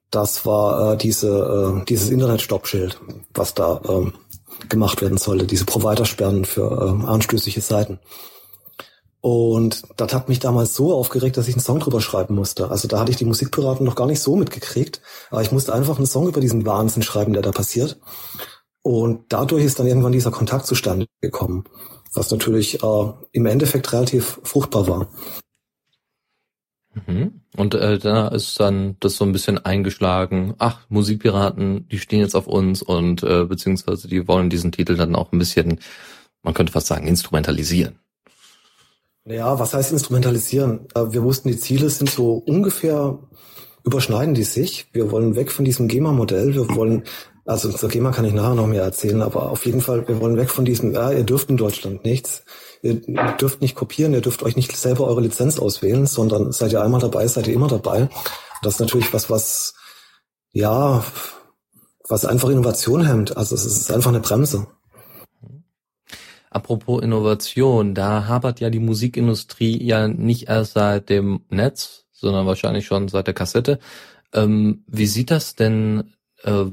[0.09, 2.99] Das war äh, diese, äh, dieses Internet-Stoppschild,
[3.33, 7.99] was da äh, gemacht werden sollte, diese Provider-Sperren für äh, anstößige Seiten.
[9.21, 12.71] Und das hat mich damals so aufgeregt, dass ich einen Song drüber schreiben musste.
[12.71, 15.01] Also da hatte ich die Musikpiraten noch gar nicht so mitgekriegt.
[15.29, 17.99] Aber ich musste einfach einen Song über diesen Wahnsinn schreiben, der da passiert.
[18.83, 21.65] Und dadurch ist dann irgendwann dieser Kontakt zustande gekommen,
[22.13, 25.07] was natürlich äh, im Endeffekt relativ fruchtbar war.
[27.07, 27.41] Mhm.
[27.55, 30.55] Und äh, da ist dann das so ein bisschen eingeschlagen.
[30.57, 35.15] Ach, Musikpiraten, die stehen jetzt auf uns und äh, beziehungsweise die wollen diesen Titel dann
[35.15, 35.79] auch ein bisschen,
[36.43, 37.99] man könnte fast sagen, instrumentalisieren.
[39.25, 40.87] Ja, was heißt instrumentalisieren?
[40.95, 43.19] Äh, wir wussten, die Ziele sind so ungefähr
[43.83, 44.87] überschneiden die sich.
[44.93, 46.53] Wir wollen weg von diesem GEMA-Modell.
[46.53, 47.03] Wir wollen
[47.45, 50.37] also zur GEMA kann ich nachher noch mehr erzählen, aber auf jeden Fall, wir wollen
[50.37, 52.43] weg von diesem, ja, ihr dürft in Deutschland nichts.
[52.83, 52.95] Ihr
[53.39, 57.01] dürft nicht kopieren, ihr dürft euch nicht selber eure Lizenz auswählen, sondern seid ihr einmal
[57.01, 58.09] dabei, seid ihr immer dabei.
[58.63, 59.75] Das ist natürlich was, was,
[60.51, 61.03] ja,
[62.07, 63.37] was einfach Innovation hemmt.
[63.37, 64.67] Also es ist einfach eine Bremse.
[66.49, 72.85] Apropos Innovation, da hapert ja die Musikindustrie ja nicht erst seit dem Netz, sondern wahrscheinlich
[72.85, 73.79] schon seit der Kassette.
[74.33, 76.65] Ähm, wie sieht das denn äh,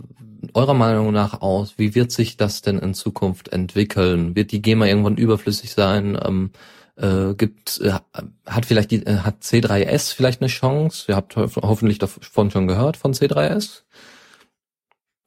[0.55, 1.75] eurer Meinung nach aus?
[1.77, 4.37] Wie wird sich das denn in Zukunft entwickeln?
[4.37, 6.19] Wird die GEMA irgendwann überflüssig sein?
[6.23, 6.51] Ähm,
[6.97, 7.93] äh, gibt äh,
[8.47, 11.05] hat vielleicht die äh, hat C3S vielleicht eine Chance?
[11.09, 13.83] Ihr habt ho hoffentlich davon schon gehört von C3S.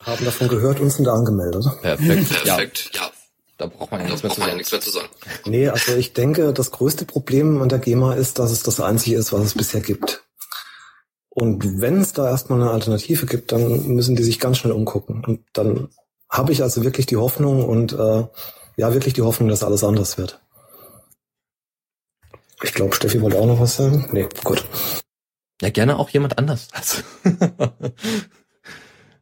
[0.04, 1.64] Haben davon gehört und sind da angemeldet.
[1.82, 3.04] Perfekt, perfekt, ja.
[3.04, 3.12] ja.
[3.58, 4.58] Da braucht man ja nichts mehr, zu sagen.
[4.58, 5.08] nichts mehr zu sagen.
[5.46, 9.18] Nee, also ich denke, das größte Problem an der GEMA ist, dass es das einzige
[9.18, 10.21] ist, was es bisher gibt.
[11.34, 15.24] Und wenn es da erstmal eine Alternative gibt, dann müssen die sich ganz schnell umgucken.
[15.26, 15.88] Und dann
[16.30, 18.26] habe ich also wirklich die Hoffnung und äh,
[18.76, 20.42] ja, wirklich die Hoffnung, dass alles anders wird.
[22.64, 24.10] Ich glaube, Steffi wollte auch noch was sagen.
[24.12, 24.66] Nee, gut.
[25.62, 26.68] Ja, gerne auch jemand anders.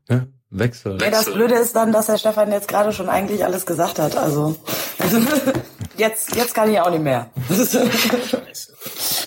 [0.09, 0.97] ja, Wechsel.
[0.99, 4.17] Ja, das Blöde ist dann, dass Herr Stefan jetzt gerade schon eigentlich alles gesagt hat.
[4.17, 4.55] Also
[5.97, 7.29] jetzt, jetzt kann ich auch nicht mehr.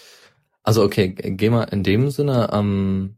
[0.63, 3.17] also okay, gehen wir in dem Sinne ähm,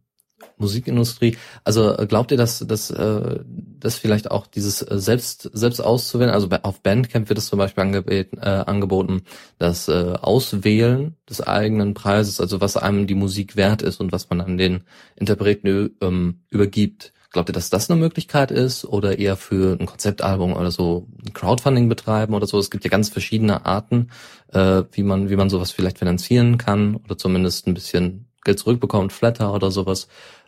[0.56, 1.36] Musikindustrie.
[1.64, 6.48] Also glaubt ihr, dass, dass, äh, dass vielleicht auch dieses äh, selbst selbst auszuwählen, also
[6.62, 9.22] auf Bandcamp wird es zum Beispiel angeboten, äh, angeboten
[9.58, 14.30] das äh, Auswählen des eigenen Preises, also was einem die Musik wert ist und was
[14.30, 14.84] man an den
[15.16, 17.12] Interpreten ähm, übergibt.
[17.34, 21.88] Glaubt ihr, dass das eine Möglichkeit ist oder eher für ein Konzeptalbum oder so Crowdfunding
[21.88, 22.60] betreiben oder so?
[22.60, 24.10] Es gibt ja ganz verschiedene Arten,
[24.52, 29.12] äh, wie man wie man sowas vielleicht finanzieren kann oder zumindest ein bisschen Geld zurückbekommt,
[29.12, 30.06] Flatter oder sowas.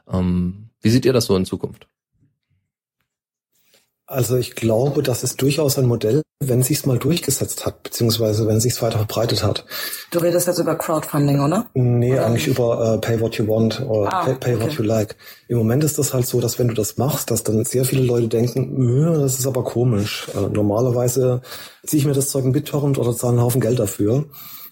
[0.09, 1.89] Ähm, wie seht ihr das so in Zukunft?
[4.07, 8.61] Also ich glaube, das ist durchaus ein Modell, wenn sich's mal durchgesetzt hat, beziehungsweise wenn
[8.61, 9.65] sich's weiter verbreitet hat.
[10.11, 11.67] Du redest jetzt über Crowdfunding, oder?
[11.73, 12.27] Nee, oder?
[12.27, 14.65] eigentlich über äh, Pay What You Want oder ah, Pay, pay okay.
[14.65, 15.17] What You Like.
[15.49, 18.03] Im Moment ist das halt so, dass wenn du das machst, dass dann sehr viele
[18.03, 20.27] Leute denken, das ist aber komisch.
[20.35, 21.41] Äh, normalerweise
[21.85, 24.27] ziehe ich mir das Zeug in BitTorrent oder zahle einen Haufen Geld dafür.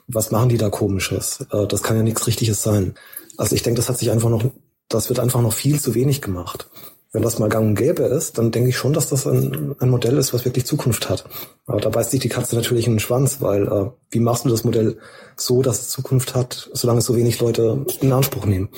[0.07, 1.47] Was machen die da komisches?
[1.51, 2.95] Äh, das kann ja nichts Richtiges sein.
[3.39, 4.45] Also ich denke, das hat sich einfach noch
[4.89, 6.69] das wird einfach noch viel zu wenig gemacht.
[7.15, 9.89] Wenn das mal gang und gäbe ist, dann denke ich schon, dass das ein, ein
[9.89, 11.25] Modell ist, was wirklich Zukunft hat.
[11.65, 14.49] Aber da beißt sich die Katze natürlich in den Schwanz, weil äh, wie machst du
[14.49, 14.99] das Modell
[15.37, 18.69] so, dass es Zukunft hat, solange es so wenig Leute in Anspruch nehmen?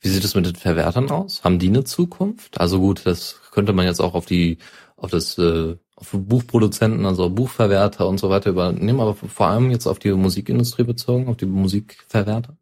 [0.00, 1.44] Wie sieht es mit den Verwertern aus?
[1.44, 2.60] Haben die eine Zukunft?
[2.60, 4.58] Also gut, das könnte man jetzt auch auf die,
[4.96, 9.86] auf das, äh, auf Buchproduzenten, also Buchverwerter und so weiter übernehmen, aber vor allem jetzt
[9.86, 12.56] auf die Musikindustrie bezogen, auf die Musikverwerter?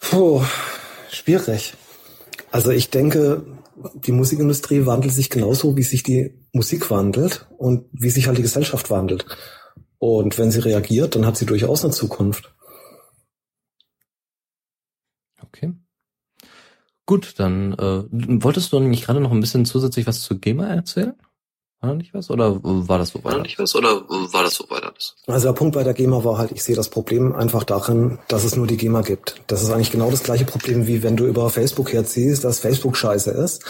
[0.00, 0.42] Puh,
[1.16, 1.74] schwierig.
[2.50, 3.44] Also ich denke,
[3.94, 8.42] die Musikindustrie wandelt sich genauso, wie sich die Musik wandelt und wie sich halt die
[8.42, 9.26] Gesellschaft wandelt.
[9.98, 12.54] Und wenn sie reagiert, dann hat sie durchaus eine Zukunft.
[15.42, 15.72] Okay.
[17.06, 21.14] Gut, dann äh, wolltest du nämlich gerade noch ein bisschen zusätzlich was zu GEMA erzählen?
[21.84, 23.36] War da nicht was oder war das so weiter?
[23.36, 24.92] War nicht was oder war das so weiter?
[25.26, 28.44] Also der Punkt bei der GEMA war halt, ich sehe das Problem einfach darin, dass
[28.44, 29.42] es nur die GEMA gibt.
[29.48, 32.96] Das ist eigentlich genau das gleiche Problem, wie wenn du über Facebook herziehst, dass Facebook
[32.96, 33.64] scheiße ist.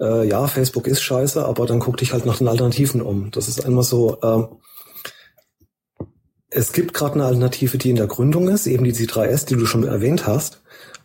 [0.00, 3.30] Äh, ja, Facebook ist scheiße, aber dann guck dich halt nach den Alternativen um.
[3.30, 6.04] Das ist einmal so, äh,
[6.50, 9.66] es gibt gerade eine Alternative, die in der Gründung ist, eben die C3S, die du
[9.66, 10.62] schon erwähnt hast.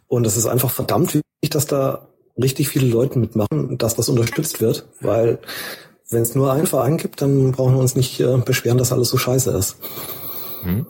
[0.08, 2.08] Und es ist einfach verdammt wichtig, dass da
[2.42, 5.40] richtig viele Leute mitmachen, dass das unterstützt wird, weil
[6.12, 9.10] wenn es nur einen Verein gibt, dann brauchen wir uns nicht äh, beschweren, dass alles
[9.10, 9.78] so scheiße ist.
[10.64, 10.86] Hm.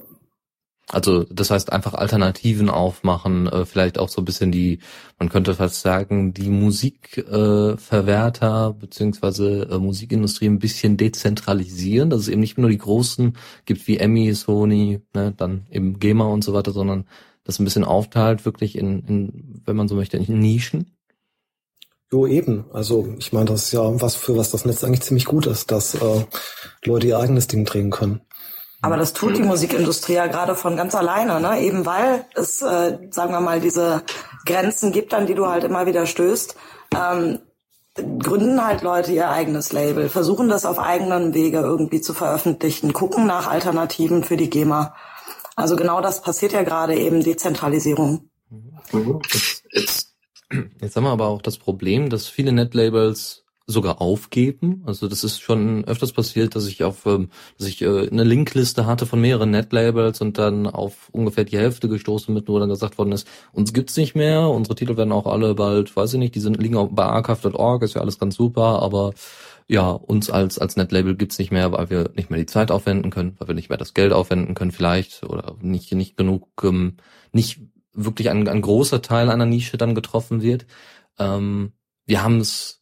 [0.92, 4.80] Also das heißt einfach Alternativen aufmachen, äh, vielleicht auch so ein bisschen die,
[5.20, 12.28] man könnte fast sagen, die Musikverwerter äh, beziehungsweise äh, Musikindustrie ein bisschen dezentralisieren, dass es
[12.28, 16.54] eben nicht nur die großen gibt wie Emmy, Sony, ne, dann eben GEMA und so
[16.54, 17.06] weiter, sondern
[17.46, 20.92] das ein bisschen aufteilt, wirklich in, in wenn man so möchte, in Nischen.
[22.12, 22.66] Jo, eben.
[22.74, 25.72] Also ich meine, das ist ja was, für was das Netz eigentlich ziemlich gut ist,
[25.72, 26.26] dass äh,
[26.84, 28.22] Leute ihr eigenes Ding drehen können.
[28.82, 31.62] Aber das tut die Musikindustrie ja gerade von ganz alleine, ne?
[31.62, 34.02] Eben weil es, äh, sagen wir mal, diese
[34.46, 36.56] Grenzen gibt, an die du halt immer wieder stößt.
[36.96, 37.40] Ähm,
[37.96, 43.28] gründen halt Leute ihr eigenes Label, versuchen das auf eigenen Wege irgendwie zu veröffentlichen, gucken
[43.28, 44.96] nach Alternativen für die GEMA.
[45.56, 48.30] Also genau das passiert ja gerade eben, Dezentralisierung.
[48.92, 49.22] Mhm.
[49.72, 50.11] It's
[50.82, 54.84] Jetzt haben wir aber auch das Problem, dass viele Netlabels sogar aufgeben.
[54.86, 58.86] Also das ist schon öfters passiert, dass ich auf, ähm, dass ich äh, eine Linkliste
[58.86, 62.98] hatte von mehreren Netlabels und dann auf ungefähr die Hälfte gestoßen mit, wo dann gesagt
[62.98, 66.36] worden ist, uns gibt's nicht mehr, unsere Titel werden auch alle bald, weiß ich nicht,
[66.36, 69.14] die sind liegen auch bei archive.org, ist ja alles ganz super, aber
[69.68, 73.12] ja, uns als als Netlabel gibt's nicht mehr, weil wir nicht mehr die Zeit aufwenden
[73.12, 76.98] können, weil wir nicht mehr das Geld aufwenden können vielleicht oder nicht nicht genug ähm,
[77.32, 77.62] nicht
[77.94, 80.66] wirklich ein, ein großer Teil einer Nische dann getroffen wird.
[81.20, 81.74] Ähm,
[82.06, 82.82] wir haben es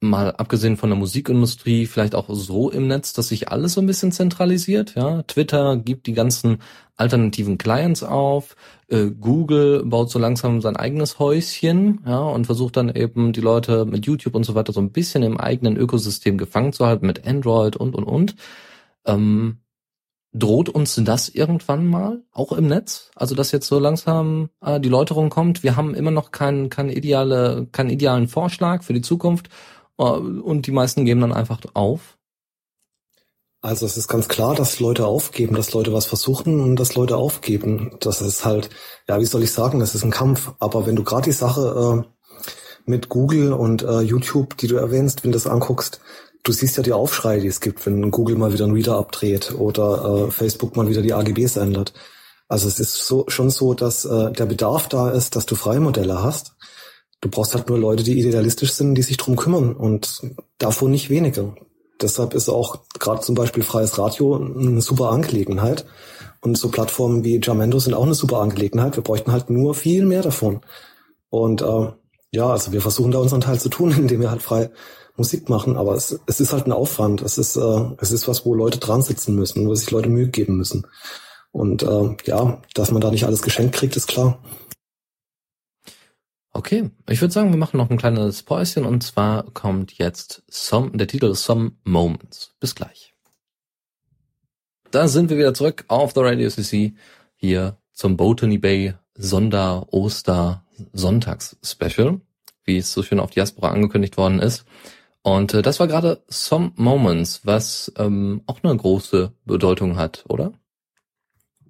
[0.00, 3.86] mal abgesehen von der Musikindustrie vielleicht auch so im Netz, dass sich alles so ein
[3.86, 4.94] bisschen zentralisiert.
[4.94, 6.58] Ja, Twitter gibt die ganzen
[6.96, 8.56] alternativen Clients auf.
[8.88, 13.84] Äh, Google baut so langsam sein eigenes Häuschen, ja, und versucht dann eben die Leute
[13.86, 17.26] mit YouTube und so weiter so ein bisschen im eigenen Ökosystem gefangen zu halten mit
[17.26, 18.36] Android und und und.
[19.06, 19.58] Ähm,
[20.38, 23.10] Droht uns das irgendwann mal, auch im Netz?
[23.14, 26.90] Also dass jetzt so langsam äh, die Läuterung kommt, wir haben immer noch keinen keinen
[26.90, 29.48] ideale, keinen idealen Vorschlag für die Zukunft
[29.98, 32.18] äh, und die meisten geben dann einfach auf?
[33.62, 37.16] Also es ist ganz klar, dass Leute aufgeben, dass Leute was versuchen und dass Leute
[37.16, 37.96] aufgeben.
[38.00, 38.70] Das ist halt,
[39.08, 40.52] ja, wie soll ich sagen, das ist ein Kampf.
[40.58, 42.16] Aber wenn du gerade die Sache äh,
[42.84, 46.00] mit Google und äh, YouTube, die du erwähnst, wenn du das anguckst,
[46.46, 49.52] du siehst ja die Aufschreie, die es gibt, wenn Google mal wieder einen Reader abdreht
[49.58, 51.92] oder äh, Facebook mal wieder die AGBs ändert.
[52.48, 55.80] Also es ist so, schon so, dass äh, der Bedarf da ist, dass du freie
[55.80, 56.54] Modelle hast.
[57.20, 60.22] Du brauchst halt nur Leute, die idealistisch sind, die sich drum kümmern und
[60.58, 61.56] davon nicht wenige.
[62.00, 65.84] Deshalb ist auch gerade zum Beispiel freies Radio eine super Angelegenheit.
[66.42, 68.94] Und so Plattformen wie Jamendo sind auch eine super Angelegenheit.
[68.94, 70.60] Wir bräuchten halt nur viel mehr davon.
[71.28, 71.90] Und äh,
[72.30, 74.70] ja, also wir versuchen da unseren Teil zu tun, indem wir halt frei
[75.16, 77.22] Musik machen, aber es, es ist halt ein Aufwand.
[77.22, 80.28] Es ist, äh, es ist was, wo Leute dran sitzen müssen, wo sich Leute Mühe
[80.28, 80.86] geben müssen.
[81.52, 84.38] Und äh, ja, dass man da nicht alles geschenkt kriegt, ist klar.
[86.52, 90.92] Okay, ich würde sagen, wir machen noch ein kleines Päuschen und zwar kommt jetzt Some,
[90.92, 92.54] der Titel Some Moments.
[92.60, 93.14] Bis gleich.
[94.90, 96.94] Da sind wir wieder zurück auf The Radio CC
[97.34, 102.20] hier zum Botany Bay Sonder Oster Sonntags Special,
[102.64, 104.64] wie es so schön auf Diaspora angekündigt worden ist.
[105.26, 110.52] Und äh, das war gerade Some Moments, was ähm, auch eine große Bedeutung hat, oder?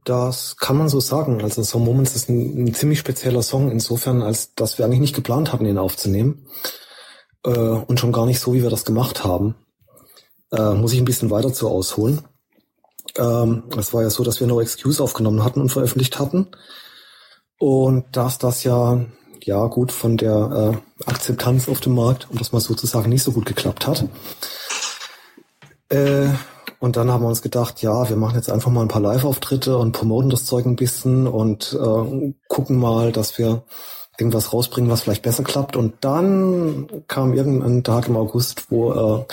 [0.04, 1.40] Das kann man so sagen.
[1.40, 5.14] Also So Moments ist ein, ein, ziemlich spezieller Song, insofern, als dass wir eigentlich nicht
[5.14, 6.46] geplant hatten, ihn aufzunehmen.
[7.46, 9.54] Äh, und schon gar nicht so, wie wir das gemacht haben.
[10.52, 12.20] Äh, muss ich ein bisschen weiter zu ausholen.
[13.16, 16.48] Ähm, es war ja so, dass wir No Excuse aufgenommen hatten und veröffentlicht hatten.
[17.58, 19.06] Und dass das ja,
[19.46, 23.30] ja gut, von der äh, Akzeptanz auf dem Markt, um das mal sozusagen, nicht so
[23.30, 24.04] gut geklappt hat.
[25.88, 26.26] Äh,
[26.80, 29.78] und dann haben wir uns gedacht, ja, wir machen jetzt einfach mal ein paar Live-Auftritte
[29.78, 33.62] und promoten das Zeug ein bisschen und äh, gucken mal, dass wir
[34.18, 35.76] irgendwas rausbringen, was vielleicht besser klappt.
[35.76, 39.24] Und dann kam irgendein Tag im August, wo äh,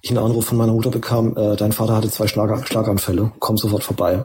[0.00, 3.58] ich einen Anruf von meiner Mutter bekam, äh, dein Vater hatte zwei Schlag Schlaganfälle, komm
[3.58, 4.24] sofort vorbei.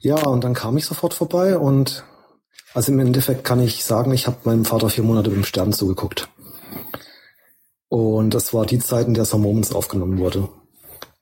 [0.00, 2.04] Ja, und dann kam ich sofort vorbei und
[2.74, 6.28] also im Endeffekt kann ich sagen, ich habe meinem Vater vier Monate beim Sterben zugeguckt.
[7.88, 10.48] Und das war die Zeit, in der Some Moments aufgenommen wurde.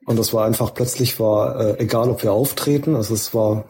[0.07, 2.97] Und das war einfach plötzlich war äh, egal, ob wir auftreten.
[2.97, 3.65] Also es war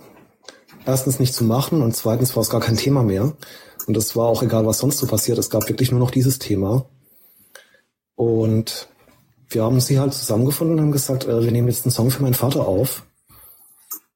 [0.87, 3.35] erstens nicht zu machen und zweitens war es gar kein Thema mehr.
[3.87, 5.39] Und es war auch egal, was sonst so passiert.
[5.39, 6.87] Es gab wirklich nur noch dieses Thema.
[8.15, 8.89] Und
[9.49, 12.23] wir haben sie halt zusammengefunden und haben gesagt, äh, wir nehmen jetzt einen Song für
[12.23, 13.05] meinen Vater auf.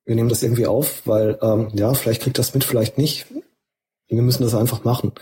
[0.09, 3.27] Wir nehmen das irgendwie auf, weil ähm, ja, vielleicht kriegt das mit, vielleicht nicht.
[4.09, 5.13] Wir müssen das einfach machen.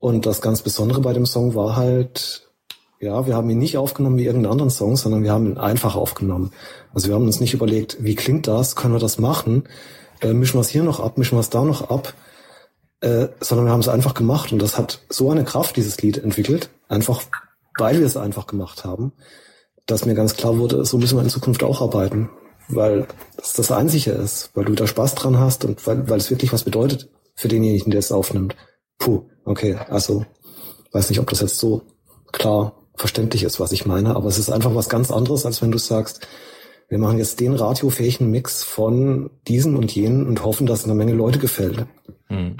[0.00, 2.50] Und das ganz Besondere bei dem Song war halt,
[2.98, 5.94] ja, wir haben ihn nicht aufgenommen wie irgendeinen anderen Song, sondern wir haben ihn einfach
[5.94, 6.50] aufgenommen.
[6.92, 9.68] Also wir haben uns nicht überlegt, wie klingt das, können wir das machen,
[10.20, 12.12] äh, mischen wir es hier noch ab, mischen wir es da noch ab,
[13.02, 16.18] äh, sondern wir haben es einfach gemacht und das hat so eine Kraft, dieses Lied
[16.18, 17.22] entwickelt, einfach
[17.78, 19.12] weil wir es einfach gemacht haben,
[19.86, 22.30] dass mir ganz klar wurde, so müssen wir in Zukunft auch arbeiten,
[22.68, 26.30] weil es das Einzige ist, weil du da Spaß dran hast und weil, weil es
[26.30, 28.56] wirklich was bedeutet für denjenigen, der es aufnimmt.
[28.98, 30.24] Puh, okay, also
[30.92, 31.82] weiß nicht, ob das jetzt so
[32.32, 35.70] klar verständlich ist, was ich meine, aber es ist einfach was ganz anderes, als wenn
[35.70, 36.26] du sagst,
[36.88, 41.12] wir machen jetzt den radiofähigen Mix von diesen und jenen und hoffen, dass eine Menge
[41.12, 41.86] Leute gefällt.
[42.26, 42.56] Hm.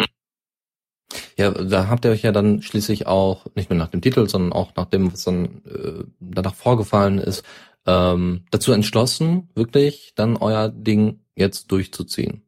[1.36, 4.52] Ja, da habt ihr euch ja dann schließlich auch, nicht nur nach dem Titel, sondern
[4.52, 7.44] auch nach dem, was dann äh, danach vorgefallen ist,
[7.88, 12.42] ähm, dazu entschlossen, wirklich dann euer Ding jetzt durchzuziehen.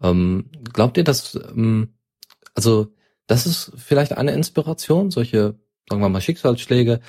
[0.00, 1.94] Ähm, glaubt ihr, dass, ähm,
[2.54, 2.94] also
[3.26, 7.00] das ist vielleicht eine Inspiration, solche sagen wir mal Schicksalsschläge.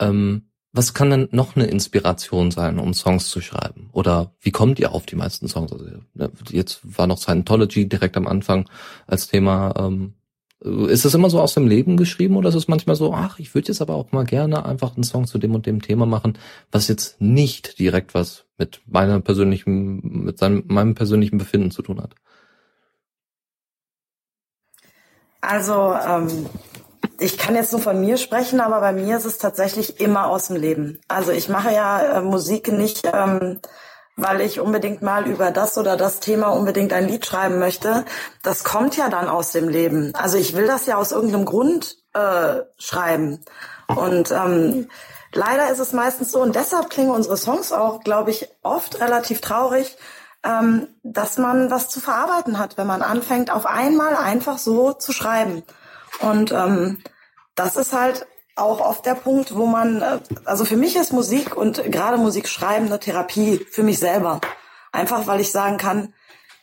[0.00, 3.90] Ähm, was kann denn noch eine Inspiration sein, um Songs zu schreiben?
[3.92, 5.72] Oder wie kommt ihr auf die meisten Songs?
[5.72, 8.68] Also, ne, jetzt war noch Scientology direkt am Anfang
[9.06, 9.74] als Thema.
[9.76, 10.14] Ähm,
[10.60, 13.54] ist es immer so aus dem Leben geschrieben oder ist es manchmal so, ach, ich
[13.54, 16.38] würde jetzt aber auch mal gerne einfach einen Song zu dem und dem Thema machen,
[16.70, 22.02] was jetzt nicht direkt was mit meiner persönlichen, mit seinem, meinem persönlichen Befinden zu tun
[22.02, 22.14] hat?
[25.40, 26.46] Also ähm,
[27.18, 30.48] ich kann jetzt nur von mir sprechen, aber bei mir ist es tatsächlich immer aus
[30.48, 30.98] dem Leben.
[31.08, 33.60] Also ich mache ja äh, Musik nicht, ähm,
[34.22, 38.04] weil ich unbedingt mal über das oder das Thema unbedingt ein Lied schreiben möchte.
[38.42, 40.14] Das kommt ja dann aus dem Leben.
[40.14, 43.44] Also ich will das ja aus irgendeinem Grund äh, schreiben.
[43.88, 44.88] Und ähm,
[45.32, 49.40] leider ist es meistens so, und deshalb klingen unsere Songs auch, glaube ich, oft relativ
[49.40, 49.96] traurig,
[50.42, 55.12] ähm, dass man was zu verarbeiten hat, wenn man anfängt, auf einmal einfach so zu
[55.12, 55.62] schreiben.
[56.20, 57.02] Und ähm,
[57.54, 58.26] das ist halt
[58.60, 62.48] auch oft der Punkt, wo man, äh, also für mich ist Musik und gerade Musik
[62.48, 64.40] schreiben eine Therapie für mich selber.
[64.92, 66.14] Einfach weil ich sagen kann,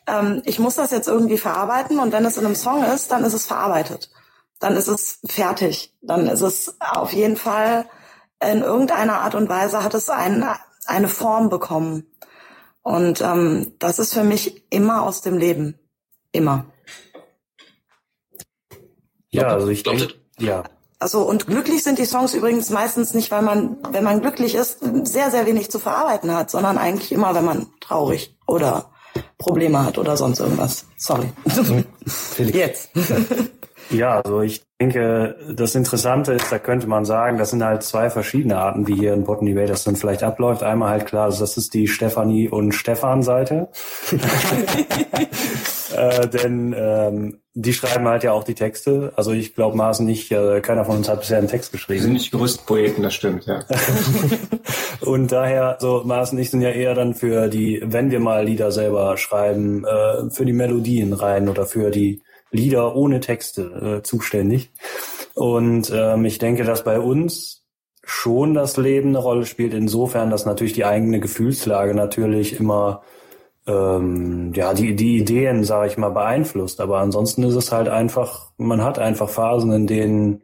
[0.06, 3.24] ähm, ich muss das jetzt irgendwie verarbeiten und wenn es in einem Song ist, dann
[3.24, 4.10] ist es verarbeitet.
[4.60, 5.94] Dann ist es fertig.
[6.02, 7.86] Dann ist es auf jeden Fall
[8.40, 10.44] in irgendeiner Art und Weise hat es einen,
[10.86, 12.06] eine Form bekommen.
[12.82, 15.78] Und ähm, das ist für mich immer aus dem Leben.
[16.32, 16.66] Immer.
[19.30, 20.64] Ja, also ich denke, ja.
[21.00, 24.80] Also und glücklich sind die Songs übrigens meistens nicht, weil man, wenn man glücklich ist,
[25.04, 28.90] sehr, sehr wenig zu verarbeiten hat, sondern eigentlich immer, wenn man traurig oder
[29.38, 30.86] Probleme hat oder sonst irgendwas.
[30.96, 31.32] Sorry.
[32.38, 32.90] Jetzt.
[33.90, 38.10] Ja, also ich denke, das Interessante ist, da könnte man sagen, das sind halt zwei
[38.10, 40.62] verschiedene Arten, wie hier in Botany Bay das dann vielleicht abläuft.
[40.62, 43.68] Einmal halt klar, das ist die Stefanie und Stefan Seite.
[45.96, 49.12] äh, denn ähm, die schreiben halt ja auch die Texte.
[49.16, 51.94] Also ich glaube Maßen nicht, äh, keiner von uns hat bisher einen Text geschrieben.
[51.96, 53.64] Wir sind nicht größten Poeten, das stimmt, ja.
[55.00, 58.44] und daher, so Maßen und ich sind ja eher dann für die, wenn wir mal
[58.44, 64.02] Lieder selber schreiben, äh, für die Melodien rein oder für die Lieder ohne Texte äh,
[64.04, 64.70] zuständig.
[65.34, 67.64] Und ähm, ich denke, dass bei uns
[68.04, 73.02] schon das Leben eine Rolle spielt, insofern, dass natürlich die eigene Gefühlslage natürlich immer
[73.68, 76.80] ähm, ja die die Ideen, sage ich mal, beeinflusst.
[76.80, 80.42] Aber ansonsten ist es halt einfach, man hat einfach Phasen, in denen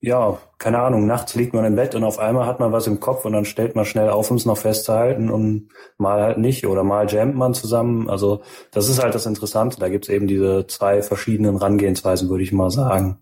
[0.00, 3.00] ja, keine Ahnung, nachts liegt man im Bett und auf einmal hat man was im
[3.00, 6.66] Kopf und dann stellt man schnell auf, um es noch festzuhalten und mal halt nicht
[6.66, 8.08] oder mal jammt man zusammen.
[8.08, 9.80] Also das ist halt das Interessante.
[9.80, 13.18] Da gibt's eben diese zwei verschiedenen Rangehensweisen, würde ich mal sagen.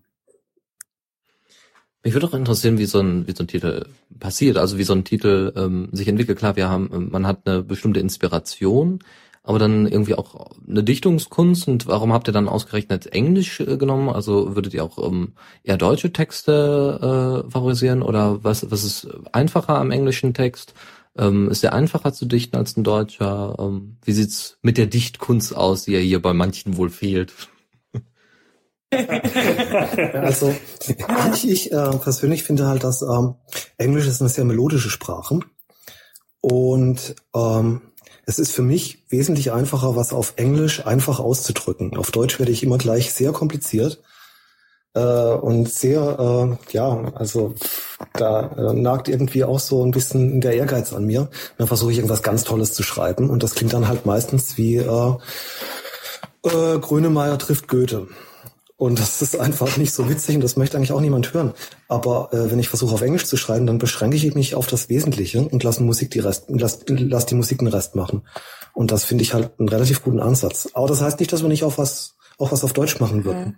[2.03, 3.87] Mich würde auch interessieren, wie so ein, wie so ein Titel
[4.19, 6.37] passiert, also wie so ein Titel ähm, sich entwickelt.
[6.37, 8.99] Klar, wir haben, man hat eine bestimmte Inspiration,
[9.47, 11.67] aber dann irgendwie auch eine Dichtungskunst.
[11.69, 14.09] Und warum habt ihr dann ausgerechnet Englisch äh, genommen?
[14.09, 15.33] Also würdet ihr auch ähm,
[15.63, 20.73] eher deutsche Texte äh, favorisieren oder was, was ist einfacher am englischen Text?
[21.17, 23.55] Ähm, ist der einfacher zu dichten als ein deutscher?
[23.57, 27.33] Ähm, wie sieht's mit der Dichtkunst aus, die ja hier bei manchen wohl fehlt?
[30.13, 30.53] also
[31.33, 33.35] ich, ich äh, persönlich finde halt, dass ähm,
[33.77, 35.39] Englisch ist eine sehr melodische Sprache
[36.41, 37.81] und ähm,
[38.27, 41.95] es ist für mich wesentlich einfacher, was auf Englisch einfach auszudrücken.
[41.95, 44.03] Auf Deutsch werde ich immer gleich sehr kompliziert
[44.93, 47.55] äh, und sehr, äh, ja, also
[48.11, 51.29] da äh, nagt irgendwie auch so ein bisschen der Ehrgeiz an mir.
[51.57, 54.75] Dann versuche ich irgendwas ganz Tolles zu schreiben und das klingt dann halt meistens wie
[54.75, 55.13] äh,
[56.43, 58.07] äh, Grönemeyer trifft Goethe.
[58.77, 61.53] Und das ist einfach nicht so witzig und das möchte eigentlich auch niemand hören.
[61.87, 64.87] Aber äh, wenn ich versuche auf Englisch zu schreiben, dann beschränke ich mich auf das
[64.87, 68.21] Wesentliche und lasse Musik die Rest, lass, lass die Musik den Rest machen.
[68.73, 70.69] Und das finde ich halt einen relativ guten Ansatz.
[70.73, 73.43] Aber das heißt nicht, dass wir nicht auf was auch was auf Deutsch machen würden.
[73.43, 73.55] Mhm.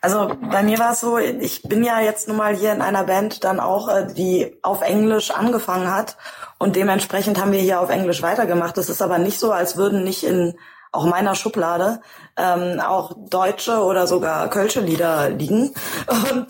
[0.00, 3.04] Also bei mir war es so, ich bin ja jetzt nun mal hier in einer
[3.04, 6.16] Band dann auch, äh, die auf Englisch angefangen hat
[6.58, 8.78] und dementsprechend haben wir hier auf Englisch weitergemacht.
[8.78, 10.54] Es ist aber nicht so, als würden nicht in
[10.92, 12.00] auch meiner Schublade
[12.36, 15.74] ähm, auch deutsche oder sogar kölsche Lieder liegen.
[16.06, 16.48] Und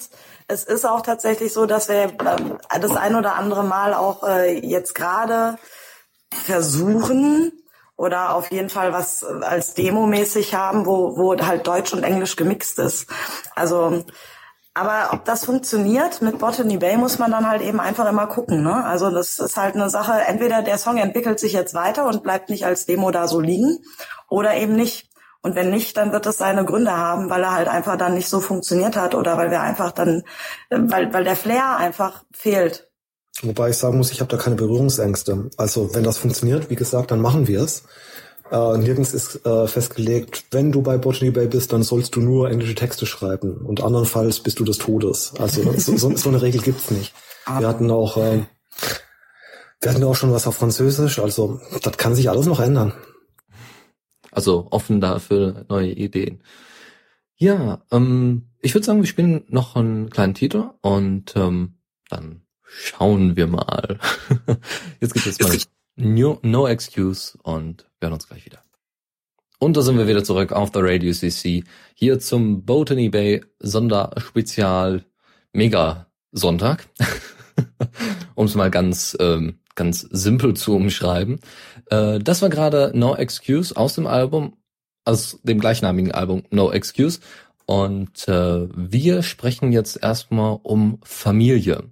[0.48, 4.58] es ist auch tatsächlich so, dass wir ähm, das ein oder andere Mal auch äh,
[4.58, 5.58] jetzt gerade
[6.30, 7.52] versuchen
[7.96, 12.78] oder auf jeden Fall was als Demo-mäßig haben, wo, wo halt Deutsch und Englisch gemixt
[12.78, 13.08] ist.
[13.54, 14.04] Also
[14.76, 18.62] aber ob das funktioniert mit Botany Bay, muss man dann halt eben einfach immer gucken.
[18.62, 18.84] Ne?
[18.84, 22.50] Also das ist halt eine Sache, entweder der Song entwickelt sich jetzt weiter und bleibt
[22.50, 23.78] nicht als Demo da so liegen
[24.28, 25.08] oder eben nicht.
[25.40, 28.28] Und wenn nicht, dann wird es seine Gründe haben, weil er halt einfach dann nicht
[28.28, 30.24] so funktioniert hat oder weil wir einfach dann,
[30.68, 32.90] weil, weil der Flair einfach fehlt.
[33.42, 35.48] Wobei ich sagen muss, ich habe da keine Berührungsängste.
[35.56, 37.84] Also wenn das funktioniert, wie gesagt, dann machen wir es.
[38.50, 42.48] Äh, nirgends ist äh, festgelegt, wenn du bei Botany Bay bist, dann sollst du nur
[42.48, 45.34] englische Texte schreiben und andernfalls bist du des Todes.
[45.38, 47.12] Also so, so, so eine Regel gibt's nicht.
[47.44, 47.60] Ah.
[47.60, 48.42] Wir hatten auch, äh,
[49.80, 52.92] wir hatten auch schon was auf Französisch, also das kann sich alles noch ändern.
[54.30, 56.42] Also offen dafür neue Ideen.
[57.36, 61.78] Ja, ähm, ich würde sagen, wir spielen noch einen kleinen Titel und ähm,
[62.08, 63.98] dann schauen wir mal.
[65.00, 65.56] Jetzt gibt es mal
[65.98, 68.62] No, no Excuse und wir hören uns gleich wieder.
[69.58, 71.64] Und da sind wir wieder zurück auf der Radio CC.
[71.94, 75.06] Hier zum Botany Bay Sonderspezial
[75.54, 76.86] Mega Sonntag.
[78.34, 81.40] um es mal ganz, ähm, ganz simpel zu umschreiben.
[81.86, 84.58] Äh, das war gerade No Excuse aus dem Album,
[85.06, 87.20] aus dem gleichnamigen Album No Excuse.
[87.64, 91.84] Und äh, wir sprechen jetzt erstmal um Familie.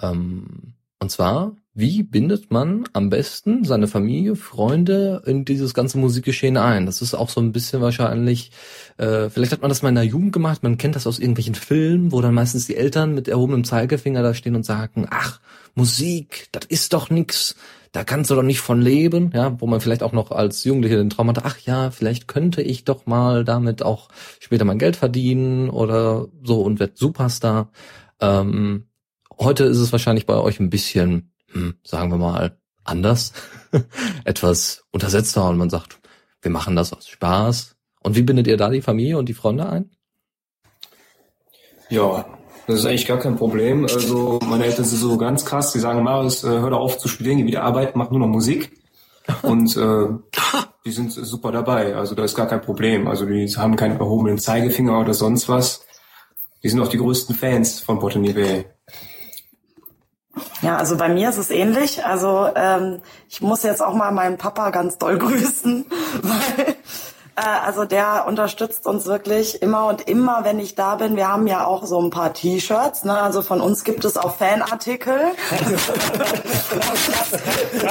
[0.00, 6.56] Ähm, und zwar wie bindet man am besten seine Familie, Freunde in dieses ganze Musikgeschehen
[6.56, 6.86] ein?
[6.86, 8.50] Das ist auch so ein bisschen wahrscheinlich,
[8.98, 11.54] äh, vielleicht hat man das mal in der Jugend gemacht, man kennt das aus irgendwelchen
[11.54, 15.40] Filmen, wo dann meistens die Eltern mit erhobenem Zeigefinger da stehen und sagen, ach,
[15.76, 17.54] Musik, das ist doch nix,
[17.92, 20.96] da kannst du doch nicht von leben, ja, wo man vielleicht auch noch als Jugendliche
[20.96, 24.08] den Traum hatte, ach ja, vielleicht könnte ich doch mal damit auch
[24.40, 27.70] später mein Geld verdienen oder so und werd Superstar.
[28.20, 28.86] Ähm,
[29.38, 33.32] heute ist es wahrscheinlich bei euch ein bisschen hm, sagen wir mal, anders,
[34.24, 36.00] etwas untersetzter und man sagt,
[36.42, 37.76] wir machen das aus Spaß.
[38.02, 39.90] Und wie bindet ihr da die Familie und die Freunde ein?
[41.90, 42.24] Ja,
[42.66, 43.82] das ist eigentlich gar kein Problem.
[43.82, 47.08] Also meine Eltern sind so ganz krass, die sagen, Marius, äh, hör doch auf zu
[47.08, 48.72] studieren, geh wieder arbeiten, mach nur noch Musik.
[49.42, 50.06] Und äh,
[50.84, 51.96] die sind super dabei.
[51.96, 53.08] Also da ist gar kein Problem.
[53.08, 55.84] Also die haben keinen erhobenen Zeigefinger oder sonst was.
[56.62, 58.66] Die sind auch die größten Fans von Botany Bay.
[60.62, 62.04] Ja, also bei mir ist es ähnlich.
[62.04, 65.86] Also ähm, ich muss jetzt auch mal meinen Papa ganz doll grüßen,
[66.22, 66.76] weil
[67.36, 71.16] äh, also der unterstützt uns wirklich immer und immer, wenn ich da bin.
[71.16, 73.04] Wir haben ja auch so ein paar T-Shirts.
[73.04, 73.18] Ne?
[73.18, 75.18] Also von uns gibt es auch Fanartikel.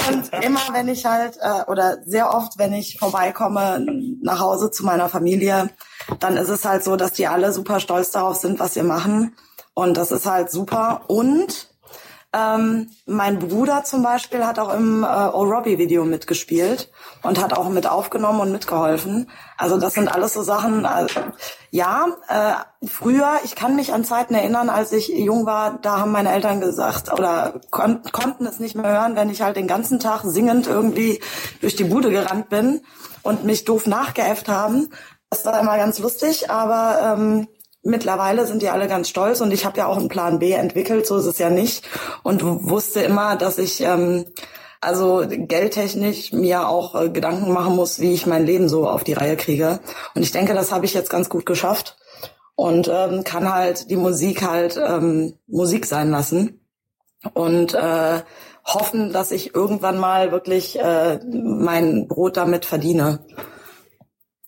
[0.09, 3.85] und immer, wenn ich halt äh, oder sehr oft, wenn ich vorbeikomme
[4.21, 5.69] nach Hause zu meiner Familie,
[6.19, 9.35] dann ist es halt so, dass die alle super stolz darauf sind, was wir machen.
[9.73, 11.01] Und das ist halt super.
[11.07, 11.68] Und
[12.31, 16.91] ähm, mein Bruder zum Beispiel hat auch im äh, O-Robbie-Video mitgespielt
[17.23, 19.31] und hat auch mit aufgenommen und mitgeholfen.
[19.57, 20.85] Also das sind alles so Sachen.
[20.85, 21.07] Äh,
[21.71, 26.11] ja, äh, früher, ich kann mich an Zeiten erinnern, als ich jung war, da haben
[26.11, 29.99] meine Eltern gesagt oder kon konnten es nicht mehr hören, wenn ich halt den ganzen
[29.99, 31.21] Tag singend irgendwie
[31.61, 32.81] durch die Bude gerannt bin
[33.23, 34.89] und mich doof nachgeäfft haben.
[35.31, 37.47] Das war immer ganz lustig, aber ähm,
[37.81, 41.07] Mittlerweile sind die alle ganz stolz und ich habe ja auch einen Plan B entwickelt,
[41.07, 41.87] so ist es ja nicht.
[42.23, 44.25] Und wusste immer, dass ich ähm,
[44.81, 49.13] also geldtechnisch mir auch äh, Gedanken machen muss, wie ich mein Leben so auf die
[49.13, 49.79] Reihe kriege.
[50.15, 51.97] Und ich denke, das habe ich jetzt ganz gut geschafft
[52.55, 56.61] und ähm, kann halt die Musik halt ähm, Musik sein lassen
[57.33, 58.21] und äh,
[58.65, 63.25] hoffen, dass ich irgendwann mal wirklich äh, mein Brot damit verdiene.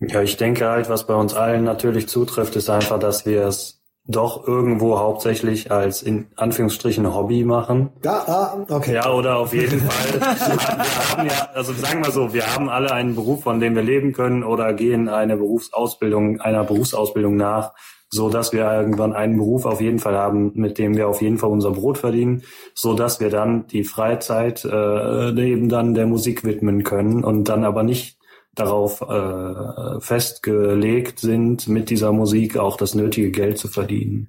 [0.02, 3.82] Ja, ich denke halt, was bei uns allen natürlich zutrifft, ist einfach, dass wir es
[4.08, 7.92] doch irgendwo hauptsächlich als in Anführungsstrichen Hobby machen.
[8.04, 8.96] Ja, ah, okay.
[8.96, 10.20] Ja, oder auf jeden Fall.
[10.20, 13.84] wir haben ja, also sagen wir so, wir haben alle einen Beruf, von dem wir
[13.84, 17.74] leben können oder gehen eine Berufsausbildung, einer Berufsausbildung nach,
[18.10, 21.38] so dass wir irgendwann einen Beruf auf jeden Fall haben, mit dem wir auf jeden
[21.38, 22.42] Fall unser Brot verdienen,
[22.74, 27.64] so dass wir dann die Freizeit äh, eben dann der Musik widmen können und dann
[27.64, 28.18] aber nicht
[28.56, 34.28] darauf äh, festgelegt sind, mit dieser Musik auch das nötige Geld zu verdienen.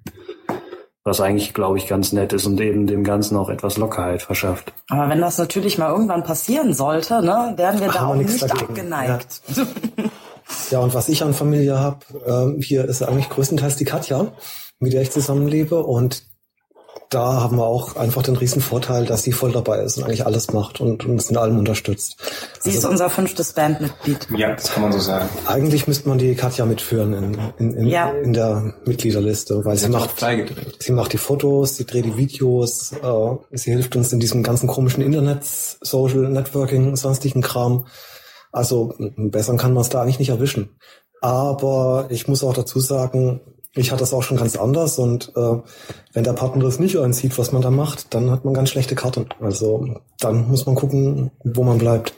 [1.05, 4.73] Was eigentlich, glaube ich, ganz nett ist und eben dem Ganzen auch etwas Lockerheit verschafft.
[4.89, 8.41] Aber wenn das natürlich mal irgendwann passieren sollte, ne, werden wir Ach, da auch nicht
[8.41, 8.61] dagegen.
[8.69, 9.43] abgeneigt.
[9.57, 9.67] Ja.
[10.71, 10.79] ja.
[10.79, 11.99] und was ich an Familie habe,
[12.57, 14.29] äh, hier ist eigentlich größtenteils die Katja,
[14.79, 15.83] mit der ich zusammenlebe.
[15.83, 16.23] Und
[17.13, 20.25] da haben wir auch einfach den riesen Vorteil, dass sie voll dabei ist und eigentlich
[20.25, 22.17] alles macht und uns in allem unterstützt.
[22.61, 24.29] Sie also, ist unser fünftes Bandmitglied.
[24.37, 25.29] Ja, das kann man so sagen.
[25.47, 28.11] Eigentlich müsste man die Katja mitführen in, in, in, ja.
[28.11, 30.25] in der Mitgliederliste, weil sie, sie macht,
[30.79, 34.67] sie macht die Fotos, sie dreht die Videos, äh, sie hilft uns in diesem ganzen
[34.67, 37.87] komischen Internet, Social Networking, sonstigen Kram.
[38.53, 40.77] Also besser kann man es da eigentlich nicht erwischen.
[41.21, 43.41] Aber ich muss auch dazu sagen,
[43.75, 45.57] ich hatte das auch schon ganz anders und äh,
[46.13, 48.95] wenn der Partner das nicht ansieht, was man da macht, dann hat man ganz schlechte
[48.95, 49.27] Karten.
[49.41, 52.15] Also dann muss man gucken, wo man bleibt.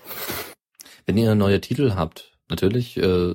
[1.06, 3.34] Wenn ihr neue Titel habt, natürlich äh,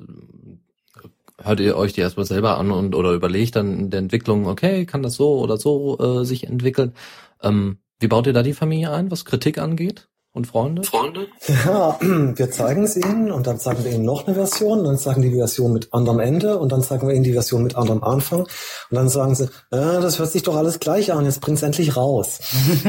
[1.38, 4.84] hört ihr euch die erstmal selber an und oder überlegt dann in der Entwicklung, okay,
[4.84, 6.92] kann das so oder so äh, sich entwickeln.
[7.42, 10.08] Ähm, wie baut ihr da die Familie ein, was Kritik angeht?
[10.32, 10.84] Und Freunde?
[10.84, 11.26] Freunde?
[11.48, 15.22] Ja, wir zeigen es ihnen und dann zeigen wir ihnen noch eine Version, dann sagen
[15.22, 18.42] die Version mit anderem Ende und dann zeigen wir ihnen die Version mit anderem Anfang
[18.42, 18.48] und
[18.90, 22.38] dann sagen sie, äh, das hört sich doch alles gleich an, jetzt bring's endlich raus.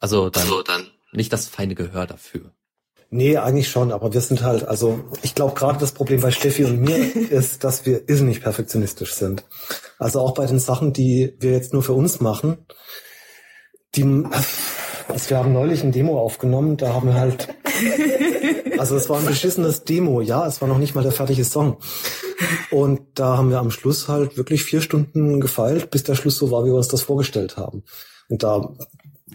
[0.00, 2.52] also dann, also dann nicht das feine Gehör dafür.
[3.10, 6.64] Nee, eigentlich schon, aber wir sind halt, also ich glaube gerade das Problem bei Steffi
[6.64, 6.96] und mir
[7.30, 9.44] ist, dass wir irrsinnig perfektionistisch sind.
[9.98, 12.66] Also auch bei den Sachen, die wir jetzt nur für uns machen,
[13.94, 14.04] die
[15.08, 17.48] also wir haben neulich ein Demo aufgenommen, da haben wir halt,
[18.78, 21.78] also es war ein beschissenes Demo, ja, es war noch nicht mal der fertige Song.
[22.70, 26.50] Und da haben wir am Schluss halt wirklich vier Stunden gefeilt, bis der Schluss so
[26.50, 27.82] war, wie wir uns das vorgestellt haben.
[28.28, 28.74] Und da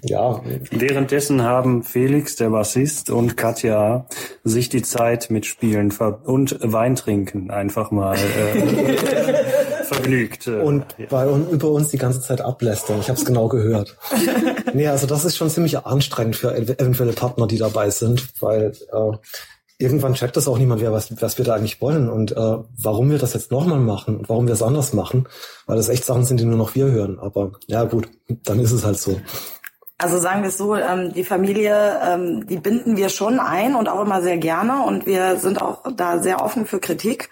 [0.04, 0.42] ja.
[0.72, 4.06] Währenddessen haben Felix, der Bassist, und Katja
[4.44, 5.94] sich die Zeit mit Spielen
[6.26, 8.98] und Wein trinken einfach mal äh,
[9.84, 10.48] vergnügt.
[10.48, 13.00] Äh, und bei und über uns die ganze Zeit ablästern.
[13.00, 13.98] Ich habe es genau gehört.
[14.74, 19.18] nee, also das ist schon ziemlich anstrengend für eventuelle Partner, die dabei sind, weil äh,
[19.78, 23.12] irgendwann checkt das auch niemand mehr, was, was wir da eigentlich wollen und äh, warum
[23.12, 25.28] wir das jetzt nochmal machen und warum wir es anders machen,
[25.66, 27.20] weil das echt Sachen sind, die nur noch wir hören.
[27.20, 29.20] Aber ja gut, dann ist es halt so.
[29.98, 33.88] Also sagen wir es so, ähm, die Familie, ähm, die binden wir schon ein und
[33.88, 37.30] auch immer sehr gerne und wir sind auch da sehr offen für Kritik.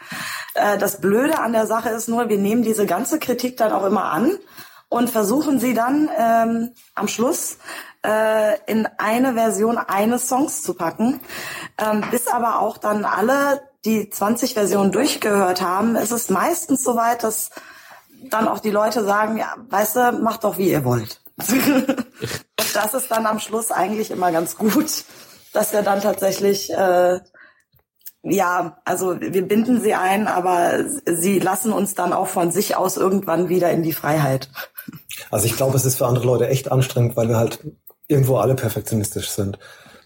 [0.54, 3.86] Äh, das Blöde an der Sache ist nur, wir nehmen diese ganze Kritik dann auch
[3.86, 4.38] immer an
[4.92, 7.58] und versuchen sie dann ähm, am Schluss
[8.06, 11.22] äh, in eine Version eines Songs zu packen.
[11.78, 16.98] Ähm, bis aber auch dann alle die 20 Versionen durchgehört haben, ist es meistens so
[16.98, 17.52] weit, dass
[18.26, 21.22] dann auch die Leute sagen, ja, weißt du, macht doch wie ihr wollt.
[21.48, 25.06] Und das ist dann am Schluss eigentlich immer ganz gut,
[25.54, 27.22] dass wir dann tatsächlich äh,
[28.24, 32.98] ja, also wir binden sie ein, aber sie lassen uns dann auch von sich aus
[32.98, 34.50] irgendwann wieder in die Freiheit.
[35.30, 37.60] Also ich glaube, es ist für andere Leute echt anstrengend, weil wir halt
[38.08, 39.58] irgendwo alle perfektionistisch sind.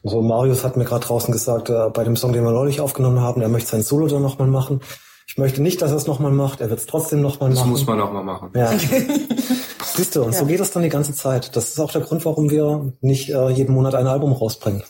[0.03, 3.21] So Marius hat mir gerade draußen gesagt, äh, bei dem Song, den wir neulich aufgenommen
[3.21, 4.81] haben, er möchte sein Solo dann nochmal machen.
[5.27, 7.59] Ich möchte nicht, dass er es nochmal macht, er wird es trotzdem nochmal machen.
[7.59, 8.51] Das muss man nochmal machen.
[8.53, 8.71] Ja.
[9.95, 10.39] Siehst du, und ja.
[10.39, 11.55] so geht es dann die ganze Zeit.
[11.55, 14.83] Das ist auch der Grund, warum wir nicht äh, jeden Monat ein Album rausbringen.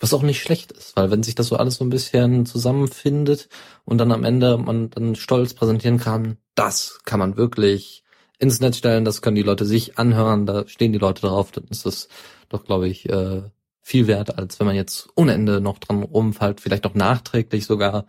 [0.00, 3.48] Was auch nicht schlecht ist, weil wenn sich das so alles so ein bisschen zusammenfindet
[3.84, 8.04] und dann am Ende man dann stolz präsentieren kann, das kann man wirklich
[8.38, 11.64] ins Netz stellen, das können die Leute sich anhören, da stehen die Leute drauf, dann
[11.70, 12.08] ist das
[12.48, 13.42] doch, glaube ich, äh,
[13.80, 18.06] viel wert, als wenn man jetzt ohne Ende noch dran rumfällt, vielleicht noch nachträglich sogar.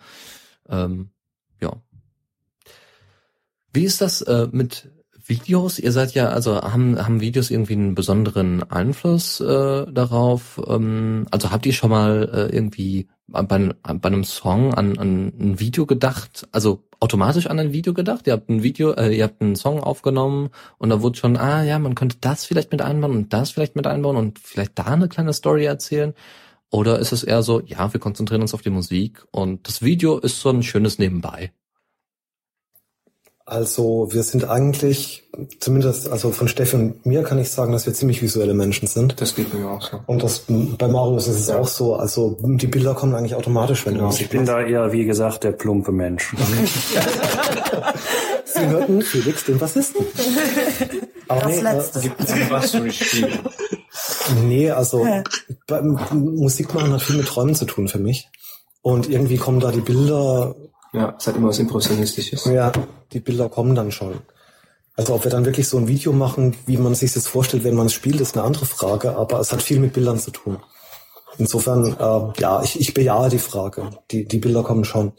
[0.67, 1.11] Ähm,
[1.61, 1.81] ja.
[3.71, 4.89] Wie ist das äh, mit
[5.29, 5.79] Videos?
[5.79, 10.61] Ihr seid ja, also haben, haben Videos irgendwie einen besonderen Einfluss äh, darauf?
[10.67, 15.59] Ähm, also habt ihr schon mal äh, irgendwie bei, bei einem Song an, an ein
[15.59, 16.47] Video gedacht?
[16.51, 18.27] Also automatisch an ein Video gedacht?
[18.27, 21.63] Ihr habt ein Video, äh, ihr habt einen Song aufgenommen und da wurde schon, ah
[21.63, 24.85] ja, man könnte das vielleicht mit einbauen und das vielleicht mit einbauen und vielleicht da
[24.85, 26.13] eine kleine Story erzählen?
[26.69, 30.17] Oder ist es eher so, ja, wir konzentrieren uns auf die Musik und das Video
[30.17, 31.51] ist so ein schönes Nebenbei?
[33.49, 35.23] Also wir sind eigentlich,
[35.61, 39.21] zumindest also von Steffi und mir kann ich sagen, dass wir ziemlich visuelle Menschen sind.
[39.21, 40.01] Das geht mir auch so.
[40.05, 41.57] Und das bei Marius ist es ja.
[41.57, 41.95] auch so.
[41.95, 44.09] Also die Bilder kommen eigentlich automatisch, wenn genau.
[44.09, 46.35] du Ich bin da eher, wie gesagt, der plumpe Mensch.
[48.43, 50.05] Sie hörten Felix, den Bassisten.
[51.29, 51.99] Aber das nee, Letzte.
[52.01, 53.39] Gibt es was zu spielen?
[54.43, 55.07] Nee, also
[56.11, 58.27] Musik machen hat viel mit Träumen zu tun für mich.
[58.81, 60.53] Und irgendwie kommen da die Bilder
[60.93, 62.45] ja, es hat immer was Impressionistisches.
[62.45, 62.71] Ja,
[63.11, 64.15] die Bilder kommen dann schon.
[64.95, 67.75] Also ob wir dann wirklich so ein Video machen, wie man sich das vorstellt, wenn
[67.75, 70.57] man es spielt, ist eine andere Frage, aber es hat viel mit Bildern zu tun.
[71.37, 73.91] Insofern, äh, ja, ich, ich bejahe die Frage.
[74.09, 75.13] Die, die Bilder kommen schon.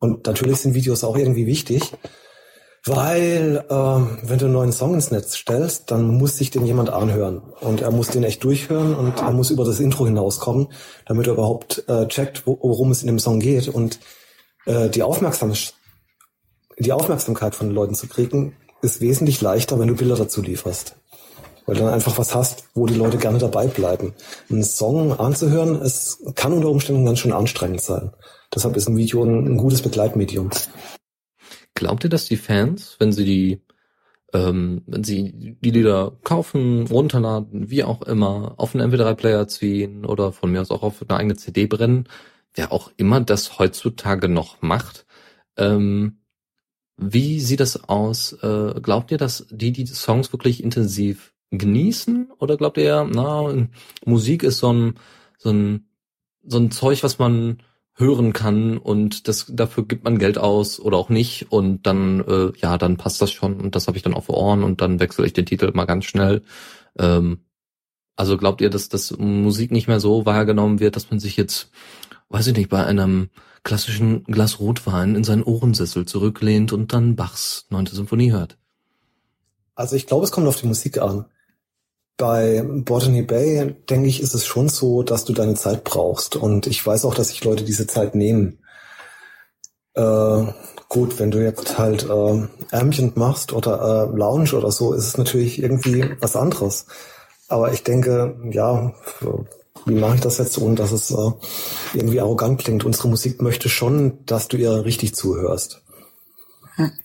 [0.00, 1.92] Und natürlich sind Videos auch irgendwie wichtig,
[2.84, 6.90] weil äh, wenn du einen neuen Song ins Netz stellst, dann muss sich den jemand
[6.90, 7.42] anhören.
[7.60, 10.66] Und er muss den echt durchhören und er muss über das Intro hinauskommen,
[11.06, 13.68] damit er überhaupt äh, checkt, worum es in dem Song geht.
[13.68, 14.00] Und
[14.66, 15.52] äh, die, Aufmerksam
[16.78, 20.96] die Aufmerksamkeit von den Leuten zu kriegen, ist wesentlich leichter, wenn du Bilder dazu lieferst.
[21.66, 24.14] Weil du dann einfach was hast, wo die Leute gerne dabei bleiben.
[24.50, 28.10] Einen Song anzuhören, es kann unter Umständen ganz schön anstrengend sein.
[28.52, 30.50] Deshalb ist ein Video ein, ein gutes Begleitmedium.
[31.74, 33.62] Glaubt ihr, dass die Fans, wenn sie die
[34.32, 40.32] ähm, wenn sie die Lieder kaufen, runterladen, wie auch immer, auf einen MP3-Player ziehen oder
[40.32, 42.08] von mir aus auch auf eine eigene CD brennen,
[42.54, 45.06] wer auch immer das heutzutage noch macht.
[45.56, 46.18] Ähm,
[46.96, 48.32] wie sieht das aus?
[48.42, 52.30] Äh, glaubt ihr, dass die die Songs wirklich intensiv genießen?
[52.38, 53.66] Oder glaubt ihr, na,
[54.04, 54.94] Musik ist so ein,
[55.38, 55.86] so ein,
[56.44, 57.62] so ein Zeug, was man
[57.94, 62.52] hören kann und das dafür gibt man Geld aus oder auch nicht und dann äh,
[62.58, 65.26] ja dann passt das schon und das habe ich dann auf Ohren und dann wechsle
[65.26, 66.42] ich den Titel mal ganz schnell.
[66.98, 67.40] Ähm,
[68.16, 71.70] also glaubt ihr, dass das Musik nicht mehr so wahrgenommen wird, dass man sich jetzt
[72.32, 73.30] weiß ich nicht, bei einem
[73.62, 78.58] klassischen Glas Rotwein in seinen Ohrensessel zurücklehnt und dann Bachs neunte Symphonie hört.
[79.74, 81.26] Also ich glaube, es kommt auf die Musik an.
[82.16, 86.36] Bei Botany Bay, denke ich, ist es schon so, dass du deine Zeit brauchst.
[86.36, 88.58] Und ich weiß auch, dass sich Leute diese Zeit nehmen.
[89.94, 90.44] Äh,
[90.88, 95.18] gut, wenn du jetzt halt äh, Ambient machst oder äh, Lounge oder so, ist es
[95.18, 96.86] natürlich irgendwie was anderes.
[97.48, 98.94] Aber ich denke, ja,
[99.86, 101.30] wie mache ich das jetzt, ohne dass es äh,
[101.94, 102.84] irgendwie arrogant klingt?
[102.84, 105.82] Unsere Musik möchte schon, dass du ihr richtig zuhörst.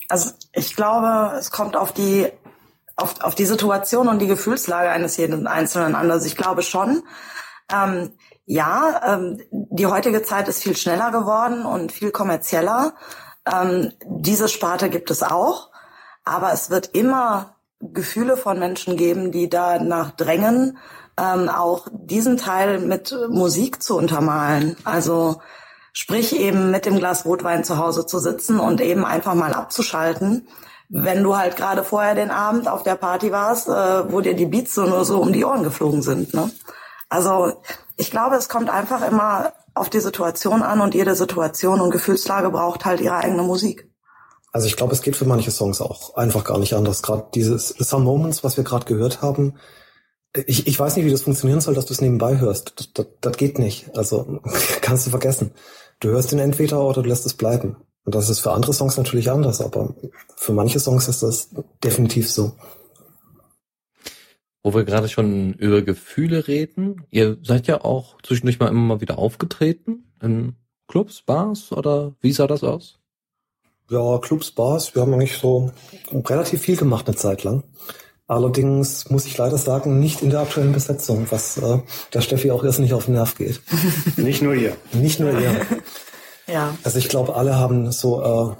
[0.10, 2.28] Also ich glaube, es kommt auf die
[2.98, 6.10] auf, auf die Situation und die Gefühlslage eines jeden Einzelnen an.
[6.12, 7.04] Also ich glaube schon,
[7.72, 8.12] ähm,
[8.46, 12.94] ja, ähm, die heutige Zeit ist viel schneller geworden und viel kommerzieller.
[13.46, 15.70] Ähm, diese Sparte gibt es auch,
[16.26, 20.78] aber es wird immer Gefühle von Menschen geben, die danach drängen,
[21.18, 24.78] ähm, auch diesen Teil mit Musik zu untermalen.
[24.84, 25.42] Also
[25.94, 30.48] sprich eben mit dem Glas Rotwein zu Hause zu sitzen und eben einfach mal abzuschalten.
[30.90, 34.46] Wenn du halt gerade vorher den Abend auf der Party warst, äh, wo dir die
[34.46, 36.34] Beats so nur so um die Ohren geflogen sind.
[36.34, 36.50] Ne?
[37.10, 37.54] Also
[37.98, 42.50] ich glaube, es kommt einfach immer auf die Situation an und jede Situation und Gefühlslage
[42.52, 43.90] braucht halt ihre eigene Musik.
[44.52, 47.04] Also ich glaube, es geht für manche Songs auch einfach gar nicht anders.
[47.04, 49.56] Gerade dieses Some Moments, was wir gerade gehört haben,
[50.46, 52.74] ich, ich weiß nicht, wie das funktionieren soll, dass du es nebenbei hörst.
[52.78, 53.96] Das, das, das geht nicht.
[53.98, 54.42] Also
[54.82, 55.52] kannst du vergessen.
[56.00, 57.78] Du hörst ihn entweder oder du lässt es bleiben.
[58.06, 59.94] Und das ist für andere Songs natürlich anders, aber
[60.38, 61.50] für manche Songs ist das
[61.84, 62.54] definitiv so.
[64.64, 69.02] Wo wir gerade schon über Gefühle reden, ihr seid ja auch zwischendurch mal immer mal
[69.02, 70.56] wieder aufgetreten in
[70.88, 73.00] Clubs, Bars oder wie sah das aus?
[73.90, 75.72] Ja, Clubs, Bars, wir haben eigentlich so
[76.12, 77.64] relativ viel gemacht eine Zeit lang.
[78.28, 81.80] Allerdings muss ich leider sagen, nicht in der aktuellen Besetzung, was äh,
[82.14, 83.62] der Steffi auch erst nicht auf den Nerv geht.
[84.18, 84.76] Nicht nur ihr.
[84.92, 85.62] Nicht nur ihr.
[86.48, 86.76] ja.
[86.84, 88.58] Also ich glaube, alle haben so,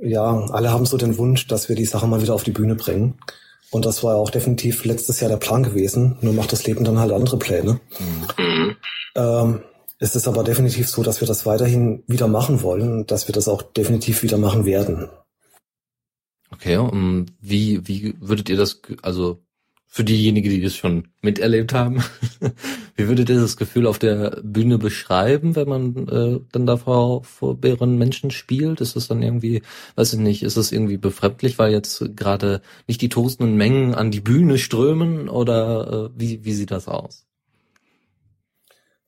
[0.00, 2.52] äh, ja, alle haben so den Wunsch, dass wir die Sache mal wieder auf die
[2.52, 3.14] Bühne bringen.
[3.72, 6.16] Und das war auch definitiv letztes Jahr der Plan gewesen.
[6.20, 7.80] Nur macht das Leben dann halt andere Pläne.
[7.98, 8.76] Mhm.
[9.16, 9.62] Ähm,
[9.98, 13.34] es ist aber definitiv so, dass wir das weiterhin wieder machen wollen und dass wir
[13.34, 15.08] das auch definitiv wieder machen werden.
[16.52, 19.42] Okay, um, wie, wie würdet ihr das, also
[19.86, 22.02] für diejenigen, die das schon miterlebt haben,
[22.96, 27.24] wie würdet ihr das Gefühl auf der Bühne beschreiben, wenn man äh, dann da vor,
[27.24, 28.80] vor mehreren Menschen spielt?
[28.80, 29.62] Ist das dann irgendwie,
[29.96, 34.10] weiß ich nicht, ist das irgendwie befremdlich, weil jetzt gerade nicht die tosenden Mengen an
[34.10, 37.29] die Bühne strömen oder äh, wie, wie sieht das aus?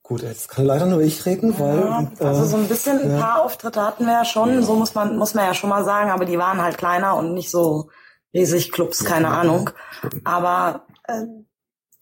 [0.03, 1.79] Gut, jetzt kann leider nur ich reden, weil.
[1.79, 5.17] Ja, also so ein bisschen ein paar Auftritte hatten wir ja schon, so muss man,
[5.17, 7.89] muss man ja schon mal sagen, aber die waren halt kleiner und nicht so
[8.33, 9.69] riesig Clubs, keine Ahnung.
[10.25, 11.21] Aber äh,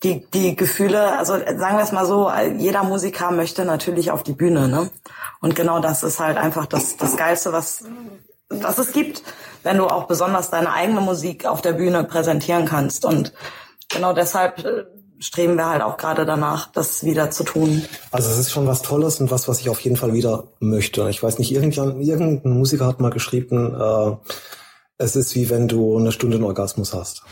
[0.01, 4.33] die, die Gefühle, also sagen wir es mal so, jeder Musiker möchte natürlich auf die
[4.33, 4.89] Bühne, ne?
[5.39, 7.83] Und genau das ist halt einfach das, das Geilste, was,
[8.49, 9.21] was es gibt,
[9.61, 13.05] wenn du auch besonders deine eigene Musik auf der Bühne präsentieren kannst.
[13.05, 13.31] Und
[13.89, 14.85] genau deshalb äh,
[15.21, 17.83] streben wir halt auch gerade danach, das wieder zu tun.
[18.11, 21.07] Also es ist schon was Tolles und was, was ich auf jeden Fall wieder möchte.
[21.09, 24.15] Ich weiß nicht, irgendein, irgendein Musiker hat mal geschrieben, äh,
[24.97, 27.23] es ist wie wenn du eine Stunde einen Orgasmus hast.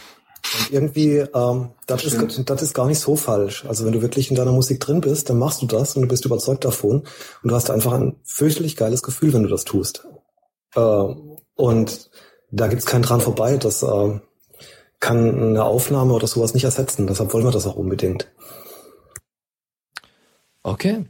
[0.56, 3.66] Und irgendwie, ähm, das, ist, das ist gar nicht so falsch.
[3.68, 6.08] Also wenn du wirklich in deiner Musik drin bist, dann machst du das und du
[6.08, 7.04] bist überzeugt davon
[7.44, 10.08] und du hast einfach ein fürchterlich geiles Gefühl, wenn du das tust.
[10.76, 11.06] Äh,
[11.56, 12.10] und
[12.52, 13.58] da gibt's keinen dran vorbei.
[13.58, 14.20] Das, äh,
[15.00, 17.08] kann eine Aufnahme oder sowas nicht ersetzen.
[17.08, 18.32] Deshalb wollen wir das auch unbedingt.
[20.64, 21.06] Okay.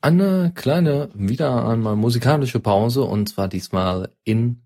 [0.00, 4.62] Eine kleine, wieder einmal musikalische Pause und zwar diesmal in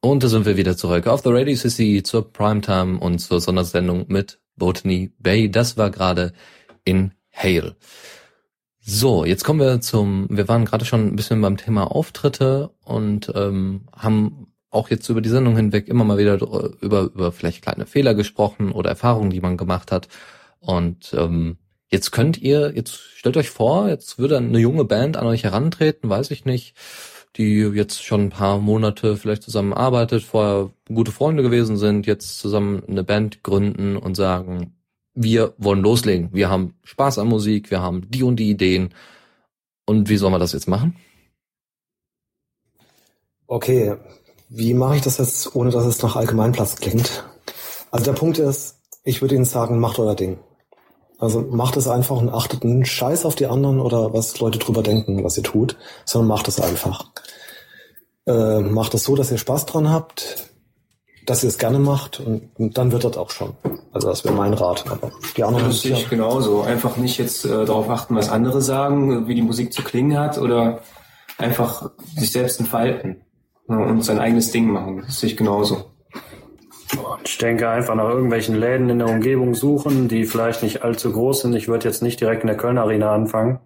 [0.00, 4.04] und da sind wir wieder zurück auf The Radio CC zur Primetime und zur Sondersendung
[4.06, 5.50] mit Botany Bay.
[5.50, 6.32] Das war gerade
[6.84, 7.76] in Hale.
[8.80, 13.32] So, jetzt kommen wir zum, wir waren gerade schon ein bisschen beim Thema Auftritte und
[13.34, 16.40] ähm, haben auch jetzt über die Sendung hinweg immer mal wieder
[16.80, 20.08] über, über vielleicht kleine Fehler gesprochen oder Erfahrungen, die man gemacht hat.
[20.60, 21.56] Und ähm,
[21.90, 26.10] jetzt könnt ihr, jetzt stellt euch vor, jetzt würde eine junge Band an euch herantreten,
[26.10, 26.74] weiß ich nicht,
[27.36, 32.82] die jetzt schon ein paar Monate vielleicht zusammen vorher gute Freunde gewesen sind, jetzt zusammen
[32.88, 34.74] eine Band gründen und sagen,
[35.14, 38.94] wir wollen loslegen, wir haben Spaß an Musik, wir haben die und die Ideen.
[39.86, 40.96] Und wie sollen wir das jetzt machen?
[43.46, 43.96] Okay,
[44.48, 47.24] wie mache ich das jetzt, ohne dass es nach Allgemeinplatz klingt?
[47.90, 50.38] Also der Punkt ist, ich würde Ihnen sagen, macht euer Ding.
[51.18, 54.82] Also macht es einfach und achtet einen Scheiß auf die anderen oder was Leute drüber
[54.82, 57.10] denken, was ihr tut, sondern macht es einfach.
[58.26, 60.36] Äh, macht es so, dass ihr Spaß dran habt,
[61.26, 63.54] dass ihr es gerne macht und, und dann wird das auch schon.
[63.92, 64.84] Also das wäre mein Rat.
[64.88, 66.62] Aber die anderen das sehe ich genauso.
[66.62, 70.38] Einfach nicht jetzt äh, darauf achten, was andere sagen, wie die Musik zu klingen hat
[70.38, 70.82] oder
[71.36, 73.24] einfach sich selbst entfalten
[73.68, 75.02] und sein eigenes Ding machen.
[75.06, 75.84] Das sehe ich genauso.
[77.24, 81.42] Ich denke einfach nach irgendwelchen Läden in der Umgebung suchen, die vielleicht nicht allzu groß
[81.42, 81.54] sind.
[81.54, 83.60] Ich würde jetzt nicht direkt in der Köln Arena anfangen.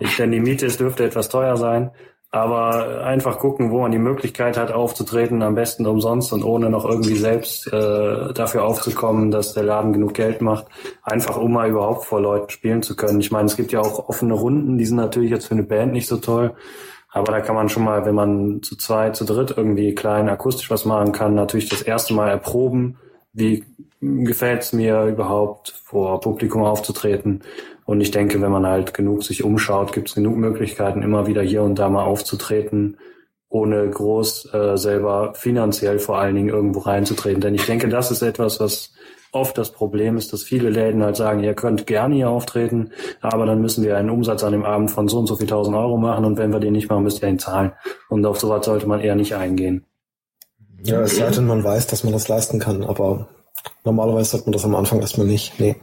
[0.00, 1.90] Ich, denn die Miete ist, dürfte etwas teuer sein.
[2.30, 6.84] Aber einfach gucken, wo man die Möglichkeit hat, aufzutreten, am besten umsonst und ohne noch
[6.84, 10.66] irgendwie selbst äh, dafür aufzukommen, dass der Laden genug Geld macht.
[11.02, 13.20] Einfach um mal überhaupt vor Leuten spielen zu können.
[13.20, 15.94] Ich meine, es gibt ja auch offene Runden, die sind natürlich jetzt für eine Band
[15.94, 16.54] nicht so toll.
[17.10, 20.70] Aber da kann man schon mal, wenn man zu zweit, zu dritt irgendwie klein akustisch
[20.70, 22.98] was machen kann, natürlich das erste Mal erproben,
[23.32, 23.64] wie
[24.00, 27.42] gefällt es mir überhaupt, vor Publikum aufzutreten.
[27.84, 31.42] Und ich denke, wenn man halt genug sich umschaut, gibt es genug Möglichkeiten, immer wieder
[31.42, 32.98] hier und da mal aufzutreten,
[33.48, 37.40] ohne groß äh, selber finanziell vor allen Dingen irgendwo reinzutreten.
[37.40, 38.92] Denn ich denke, das ist etwas, was
[39.32, 43.46] oft das Problem ist, dass viele Läden halt sagen, ihr könnt gerne hier auftreten, aber
[43.46, 45.96] dann müssen wir einen Umsatz an dem Abend von so und so viel tausend Euro
[45.96, 47.72] machen und wenn wir den nicht machen, müsst ihr ihn zahlen.
[48.08, 49.84] Und auf sowas sollte man eher nicht eingehen.
[50.82, 53.28] Ja, es sei denn, man weiß, dass man das leisten kann, aber
[53.84, 55.58] normalerweise sagt man das am Anfang erstmal nicht.
[55.58, 55.76] Nee.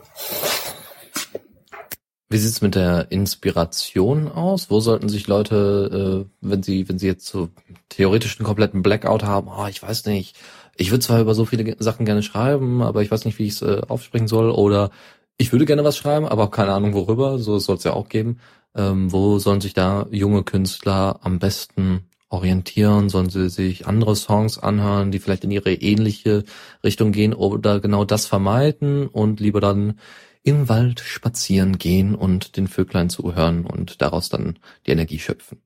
[2.27, 4.71] Wie sieht's mit der Inspiration aus?
[4.71, 7.49] Wo sollten sich Leute, äh, wenn sie, wenn sie jetzt so
[7.89, 10.35] theoretisch einen kompletten Blackout haben, oh, ich weiß nicht,
[10.75, 13.53] ich würde zwar über so viele Sachen gerne schreiben, aber ich weiß nicht, wie ich
[13.53, 14.91] es äh, aufsprechen soll, oder
[15.37, 18.39] ich würde gerne was schreiben, aber keine Ahnung worüber, so soll es ja auch geben.
[18.75, 23.09] Ähm, wo sollen sich da junge Künstler am besten orientieren?
[23.09, 26.43] Sollen sie sich andere Songs anhören, die vielleicht in ihre ähnliche
[26.83, 29.99] Richtung gehen oder genau das vermeiden und lieber dann
[30.43, 35.64] im Wald spazieren gehen und den Vöglein zuhören und daraus dann die Energie schöpfen?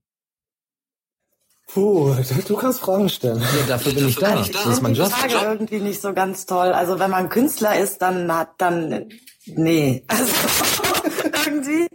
[1.74, 2.16] Puh,
[2.48, 3.42] du kannst Fragen stellen.
[3.42, 4.32] Ja, dafür bin ich da.
[4.32, 5.08] Also das ist mein Job.
[5.08, 6.70] Ich Frage irgendwie nicht so ganz toll.
[6.70, 9.10] Also wenn man Künstler ist, dann hat dann
[9.46, 10.04] nee.
[10.08, 10.26] Also
[11.46, 11.88] irgendwie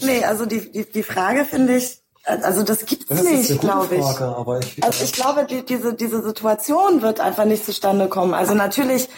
[0.00, 0.24] nee.
[0.24, 2.00] Also die die die Frage finde ich.
[2.24, 4.02] Also das gibt's das nicht, glaube ich.
[4.02, 4.82] Frage, ich.
[4.82, 8.34] Also ich glaube, die, diese diese Situation wird einfach nicht zustande kommen.
[8.34, 9.08] Also natürlich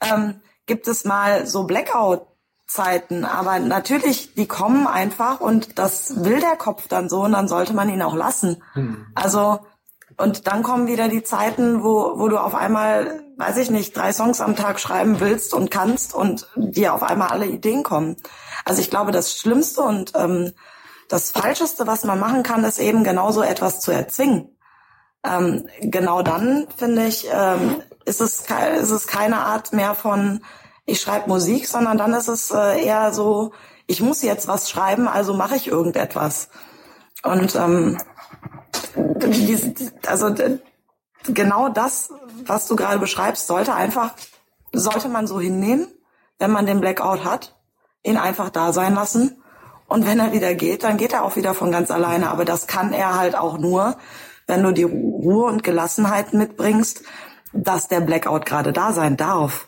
[0.00, 2.27] ähm, gibt es mal so Blackout
[2.68, 3.24] Zeiten.
[3.24, 7.72] Aber natürlich, die kommen einfach und das will der Kopf dann so und dann sollte
[7.72, 8.62] man ihn auch lassen.
[8.74, 9.06] Hm.
[9.14, 9.60] Also,
[10.18, 14.12] und dann kommen wieder die Zeiten, wo, wo du auf einmal, weiß ich nicht, drei
[14.12, 18.16] Songs am Tag schreiben willst und kannst und dir auf einmal alle Ideen kommen.
[18.64, 20.52] Also ich glaube, das Schlimmste und ähm,
[21.08, 24.58] das Falscheste, was man machen kann, ist eben genauso etwas zu erzwingen.
[25.24, 28.44] Ähm, genau dann, finde ich, ähm, ist, es,
[28.80, 30.40] ist es keine Art mehr von,
[30.88, 33.52] ich schreibe Musik, sondern dann ist es äh, eher so,
[33.86, 36.48] ich muss jetzt was schreiben, also mache ich irgendetwas.
[37.22, 37.98] Und ähm,
[40.06, 40.34] also
[41.24, 42.10] genau das,
[42.46, 44.14] was du gerade beschreibst, sollte einfach,
[44.72, 45.88] sollte man so hinnehmen,
[46.38, 47.54] wenn man den Blackout hat,
[48.02, 49.42] ihn einfach da sein lassen.
[49.88, 52.30] Und wenn er wieder geht, dann geht er auch wieder von ganz alleine.
[52.30, 53.98] Aber das kann er halt auch nur,
[54.46, 57.02] wenn du die Ruhe und Gelassenheit mitbringst,
[57.52, 59.67] dass der Blackout gerade da sein darf.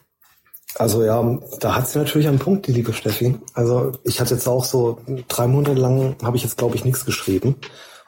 [0.77, 3.37] Also ja, da hat sie natürlich einen Punkt, die liebe Steffi.
[3.55, 4.99] Also ich hatte jetzt auch so
[5.29, 7.57] drei Monate lang, habe ich jetzt glaube ich nichts geschrieben.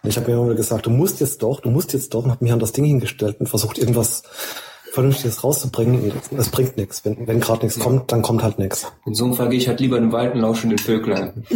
[0.03, 2.31] Und ich habe mir immer gesagt, du musst jetzt doch, du musst jetzt doch, und
[2.31, 4.23] habe mich an das Ding hingestellt und versucht irgendwas
[4.93, 6.13] Vernünftiges rauszubringen.
[6.37, 7.05] Es bringt nichts.
[7.05, 7.85] Wenn, wenn gerade nichts ja.
[7.85, 8.93] kommt, dann kommt halt nichts.
[9.07, 11.45] In so einem Fall gehe ich halt lieber in den Wald und lausche den Vöglein.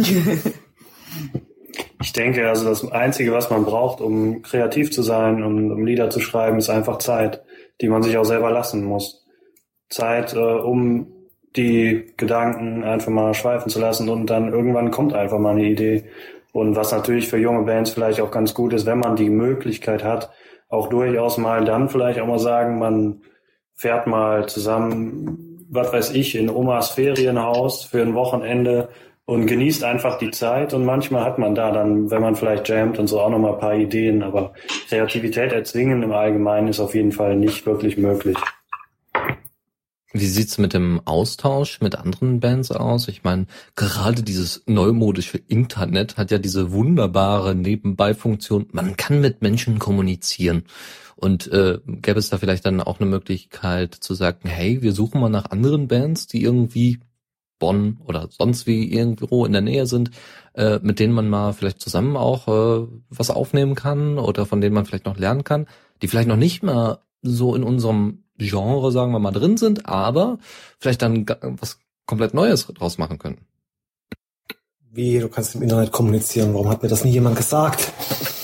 [2.01, 6.09] Ich denke, also das Einzige, was man braucht, um kreativ zu sein und um Lieder
[6.09, 7.41] zu schreiben, ist einfach Zeit,
[7.81, 9.26] die man sich auch selber lassen muss.
[9.89, 11.07] Zeit, äh, um
[11.55, 16.05] die Gedanken einfach mal schweifen zu lassen und dann irgendwann kommt einfach mal eine Idee.
[16.51, 20.03] Und was natürlich für junge Bands vielleicht auch ganz gut ist, wenn man die Möglichkeit
[20.03, 20.31] hat,
[20.69, 23.21] auch durchaus mal dann vielleicht auch mal sagen, man
[23.75, 28.89] fährt mal zusammen, was weiß ich, in Omas Ferienhaus für ein Wochenende
[29.25, 30.73] und genießt einfach die Zeit.
[30.73, 33.53] Und manchmal hat man da dann, wenn man vielleicht jammt und so auch noch mal
[33.53, 34.23] ein paar Ideen.
[34.23, 34.53] Aber
[34.89, 38.37] Kreativität erzwingen im Allgemeinen ist auf jeden Fall nicht wirklich möglich.
[40.13, 43.09] Wie sieht's mit dem Austausch mit anderen Bands aus?
[43.09, 43.45] Ich meine,
[43.75, 48.67] gerade dieses neumodische Internet hat ja diese wunderbare Nebenbeifunktion.
[48.71, 50.63] Man kann mit Menschen kommunizieren.
[51.17, 55.19] Und äh, gäbe es da vielleicht dann auch eine Möglichkeit zu sagen, hey, wir suchen
[55.19, 56.99] mal nach anderen Bands, die irgendwie
[57.59, 60.11] Bonn oder sonst wie irgendwo in der Nähe sind,
[60.53, 64.75] äh, mit denen man mal vielleicht zusammen auch äh, was aufnehmen kann oder von denen
[64.75, 65.65] man vielleicht noch lernen kann,
[66.01, 70.37] die vielleicht noch nicht mal so in unserem Genre, sagen wir mal, drin sind, aber
[70.79, 73.47] vielleicht dann was komplett Neues draus machen können.
[74.97, 77.91] Wie, du kannst im Internet kommunizieren, warum hat mir das nie jemand gesagt?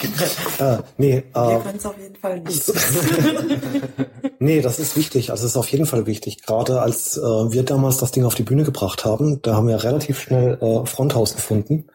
[0.59, 2.71] äh, nee, äh, Wir können es auf jeden Fall nicht.
[4.39, 6.43] nee, das ist wichtig, also es ist auf jeden Fall wichtig.
[6.43, 9.83] Gerade als äh, wir damals das Ding auf die Bühne gebracht haben, da haben wir
[9.83, 11.87] relativ schnell äh, Fronthaus gefunden,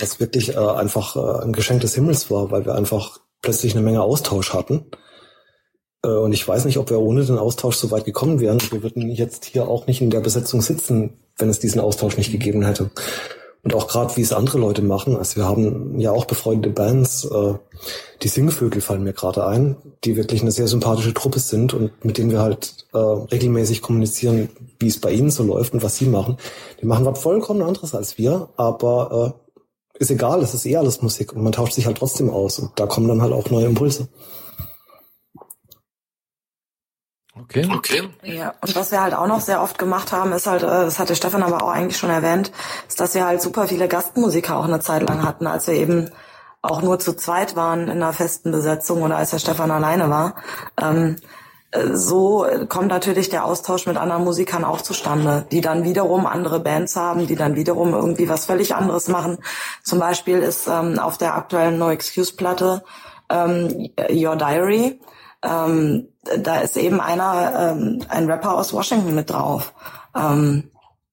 [0.00, 3.84] was wirklich äh, einfach äh, ein Geschenk des Himmels war, weil wir einfach plötzlich eine
[3.84, 4.86] Menge Austausch hatten.
[6.04, 8.60] Äh, und ich weiß nicht, ob wir ohne den Austausch so weit gekommen wären.
[8.70, 12.30] Wir würden jetzt hier auch nicht in der Besetzung sitzen, wenn es diesen Austausch nicht
[12.30, 12.90] gegeben hätte.
[13.62, 15.16] Und auch gerade, wie es andere Leute machen.
[15.16, 17.24] Also wir haben ja auch befreundete Bands.
[17.24, 17.54] Äh,
[18.22, 22.18] die Singvögel fallen mir gerade ein, die wirklich eine sehr sympathische Truppe sind und mit
[22.18, 26.06] denen wir halt äh, regelmäßig kommunizieren, wie es bei ihnen so läuft und was sie
[26.06, 26.36] machen.
[26.82, 29.40] Die machen was vollkommen anderes als wir, aber
[29.98, 32.72] ist egal, es ist eh alles Musik und man tauscht sich halt trotzdem aus und
[32.76, 34.08] da kommen dann halt auch neue Impulse.
[37.44, 37.68] Okay.
[37.70, 38.08] Okay.
[38.22, 40.98] Ja, und was wir halt auch noch sehr oft gemacht haben, ist halt, äh, das
[40.98, 42.52] hatte Stefan aber auch eigentlich schon erwähnt,
[42.88, 46.10] ist, dass wir halt super viele Gastmusiker auch eine Zeit lang hatten, als wir eben
[46.62, 50.36] auch nur zu zweit waren in einer festen Besetzung oder als der Stefan alleine war.
[50.80, 51.16] Ähm,
[51.70, 56.60] äh, so kommt natürlich der Austausch mit anderen Musikern auch zustande, die dann wiederum andere
[56.60, 59.38] Bands haben, die dann wiederum irgendwie was völlig anderes machen.
[59.82, 62.82] Zum Beispiel ist ähm, auf der aktuellen No Excuse Platte
[63.28, 64.98] ähm, Your Diary
[65.44, 69.74] ähm, da ist eben einer, ähm, ein Rapper aus Washington mit drauf.
[70.16, 70.70] Ähm,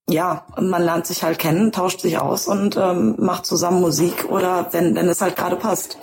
[0.10, 4.68] ja, man lernt sich halt kennen, tauscht sich aus und ähm, macht zusammen Musik oder
[4.72, 5.98] wenn, wenn es halt gerade passt.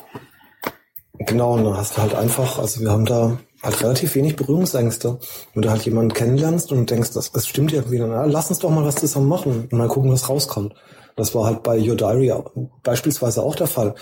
[1.18, 5.18] Genau, und dann hast du halt einfach, also wir haben da halt relativ wenig Berührungsängste.
[5.54, 8.58] Wenn du halt jemanden kennenlernst und denkst, das, das stimmt irgendwie, dann na, lass uns
[8.58, 10.74] doch mal was zusammen machen und mal gucken, was rauskommt.
[11.16, 12.32] Das war halt bei Your Diary
[12.84, 13.94] beispielsweise auch der Fall.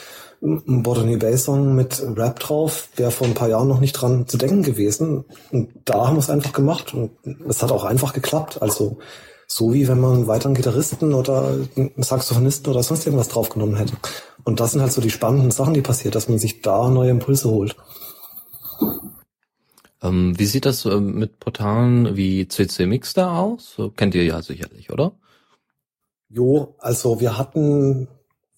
[0.42, 4.26] Ein Botany Bay Song mit Rap drauf wäre vor ein paar Jahren noch nicht dran
[4.28, 5.24] zu denken gewesen.
[5.50, 7.12] Und da haben wir es einfach gemacht und
[7.48, 8.60] es hat auch einfach geklappt.
[8.60, 8.98] Also
[9.46, 13.94] so wie wenn man einen weiteren Gitarristen oder einen Saxophonisten oder sonst irgendwas draufgenommen hätte.
[14.44, 17.10] Und das sind halt so die spannenden Sachen, die passiert, dass man sich da neue
[17.10, 17.76] Impulse holt.
[20.06, 23.76] Ähm, wie sieht das äh, mit Portalen wie CC Mix da aus?
[23.96, 25.12] Kennt ihr ja sicherlich, oder?
[26.28, 28.08] Jo, also wir hatten,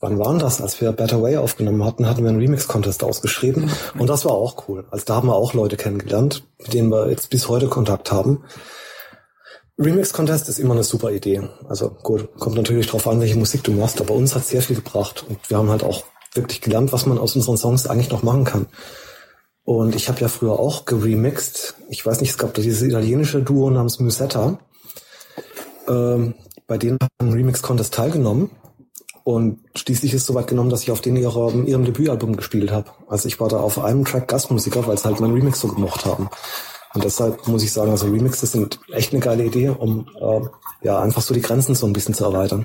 [0.00, 0.60] wann waren das?
[0.60, 3.70] Als wir Better Way aufgenommen hatten, hatten wir einen Remix-Contest ausgeschrieben.
[3.98, 4.86] Und das war auch cool.
[4.90, 8.44] Also da haben wir auch Leute kennengelernt, mit denen wir jetzt bis heute Kontakt haben.
[9.78, 11.48] Remix-Contest ist immer eine super Idee.
[11.68, 14.76] Also gut, kommt natürlich drauf an, welche Musik du machst, aber uns hat sehr viel
[14.76, 15.24] gebracht.
[15.28, 18.44] Und wir haben halt auch wirklich gelernt, was man aus unseren Songs eigentlich noch machen
[18.44, 18.66] kann.
[19.68, 21.74] Und ich habe ja früher auch geremixed.
[21.90, 24.58] Ich weiß nicht, es gab da dieses italienische Duo namens Musetta.
[25.86, 26.32] Ähm,
[26.66, 28.48] bei denen habe ich Remix-Contest teilgenommen.
[29.24, 32.92] Und schließlich ist es soweit genommen, dass ich auf denen ihrem, ihrem Debütalbum gespielt habe.
[33.08, 36.06] Also ich war da auf einem Track Gastmusiker, weil es halt mein Remix so gemocht
[36.06, 36.30] haben.
[36.94, 40.40] Und deshalb muss ich sagen, also Remixes sind echt eine geile Idee, um äh,
[40.80, 42.64] ja einfach so die Grenzen so ein bisschen zu erweitern.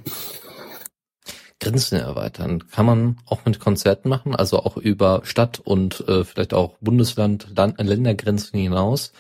[1.64, 2.68] Grenzen erweitern.
[2.70, 7.48] Kann man auch mit Konzerten machen, also auch über Stadt und äh, vielleicht auch Bundesland,
[7.56, 9.12] Land, Ländergrenzen hinaus.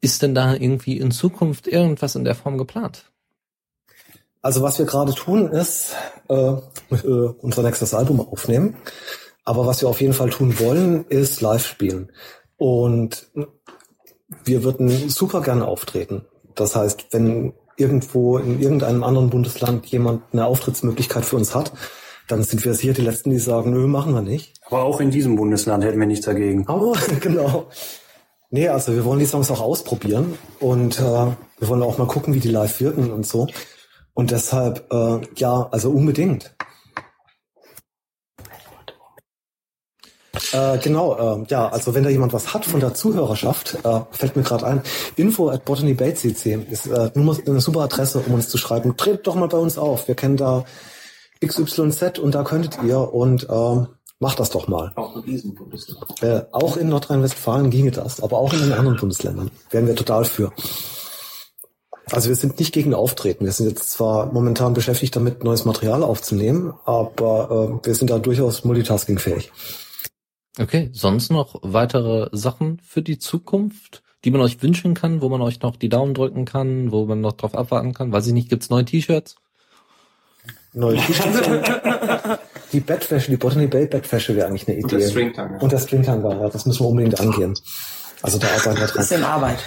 [0.00, 3.04] Ist denn da irgendwie in Zukunft irgendwas in der Form geplant?
[4.40, 5.94] Also was wir gerade tun, ist
[6.28, 8.76] äh, äh, unser nächstes Album aufnehmen.
[9.44, 12.10] Aber was wir auf jeden Fall tun wollen, ist live spielen.
[12.56, 13.28] Und
[14.44, 16.24] wir würden super gerne auftreten.
[16.54, 21.72] Das heißt, wenn irgendwo in irgendeinem anderen Bundesland jemand eine Auftrittsmöglichkeit für uns hat,
[22.28, 24.54] dann sind wir sicher die Letzten, die sagen, nö, machen wir nicht.
[24.66, 26.66] Aber auch in diesem Bundesland hätten wir nichts dagegen.
[26.68, 27.68] Aber genau.
[28.50, 32.34] Nee, also wir wollen die Songs auch ausprobieren und äh, wir wollen auch mal gucken,
[32.34, 33.48] wie die live wirken und so.
[34.14, 36.54] Und deshalb, äh, ja, also unbedingt.
[40.52, 44.36] Äh, genau, äh, ja, also wenn da jemand was hat von der Zuhörerschaft, äh, fällt
[44.36, 44.82] mir gerade ein,
[45.16, 48.96] info at Botany Bay CC ist äh, nur eine super Adresse, um uns zu schreiben.
[48.96, 50.08] Tretet doch mal bei uns auf.
[50.08, 50.64] Wir kennen da
[51.44, 53.88] XYZ und da könntet ihr und ähm,
[54.18, 54.92] macht das doch mal.
[54.96, 56.22] Auch in diesem Bundesland.
[56.22, 60.24] Äh, auch in Nordrhein-Westfalen ginge das, aber auch in den anderen Bundesländern wären wir total
[60.24, 60.52] für.
[62.10, 63.44] Also wir sind nicht gegen Auftreten.
[63.44, 68.18] Wir sind jetzt zwar momentan beschäftigt damit, neues Material aufzunehmen, aber äh, wir sind da
[68.18, 69.50] durchaus multitaskingfähig.
[70.58, 75.40] Okay, sonst noch weitere Sachen für die Zukunft, die man euch wünschen kann, wo man
[75.40, 78.12] euch noch die Daumen drücken kann, wo man noch drauf abwarten kann?
[78.12, 79.36] Weiß ich nicht, gibt's neue T-Shirts?
[80.74, 81.48] Neue T-Shirts.
[82.72, 84.84] die Bettwäsche, die Botany Bay Bettwäsche wäre eigentlich eine Idee.
[84.84, 85.58] Und der Stringtanga.
[85.58, 87.54] Und der Stringtanga, ja, das müssen wir unbedingt angehen.
[88.20, 89.02] Also da arbeiten wir dran.
[89.02, 89.58] Ist in Arbeit.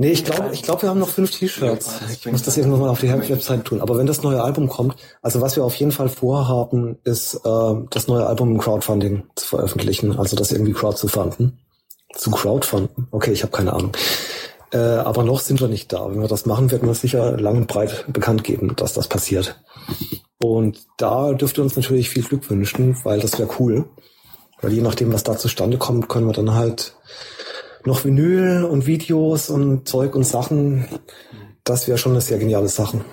[0.00, 1.90] Nee, ich glaube, ich glaube, wir haben noch fünf T-Shirts.
[2.12, 3.80] Ich muss das irgendwann mal auf die Website tun.
[3.80, 7.74] Aber wenn das neue Album kommt, also was wir auf jeden Fall vorhaben, ist äh,
[7.90, 11.58] das neue Album im Crowdfunding zu veröffentlichen, also das irgendwie crowd zu fanden.
[12.14, 13.08] Zu crowdfunden?
[13.10, 13.90] Okay, ich habe keine Ahnung.
[14.72, 16.08] Äh, aber noch sind wir nicht da.
[16.08, 19.60] Wenn wir das machen, werden wir sicher lang und breit bekannt geben, dass das passiert.
[20.38, 23.86] Und da dürft ihr uns natürlich viel Glück wünschen, weil das wäre cool.
[24.60, 26.94] Weil je nachdem, was da zustande kommt, können wir dann halt
[27.88, 30.86] noch Vinyl und Videos und Zeug und Sachen.
[31.64, 33.04] Das wäre schon eine sehr geniale Sache.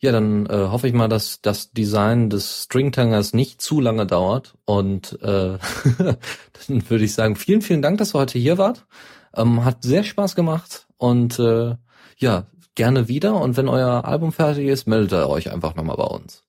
[0.00, 4.54] Ja, dann äh, hoffe ich mal, dass das Design des Stringtangers nicht zu lange dauert.
[4.64, 5.58] Und äh,
[5.98, 8.86] dann würde ich sagen, vielen, vielen Dank, dass ihr heute hier wart.
[9.34, 11.74] Ähm, hat sehr Spaß gemacht und äh,
[12.18, 12.46] ja,
[12.76, 13.40] gerne wieder.
[13.40, 16.44] Und wenn euer Album fertig ist, meldet ihr euch einfach nochmal bei uns.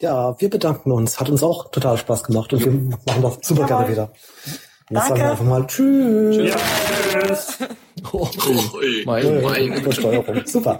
[0.00, 1.18] Ja, wir bedanken uns.
[1.18, 4.12] Hat uns auch total Spaß gemacht und wir machen das super gerne wieder.
[4.88, 5.08] Jetzt Danke.
[5.08, 6.54] sagen wir einfach mal Tschüss.
[7.12, 7.58] Tschüss.
[8.12, 8.28] Oh,
[9.06, 9.72] mein, Äh, mein.
[9.72, 10.42] Übersteuerung.
[10.46, 10.78] Super.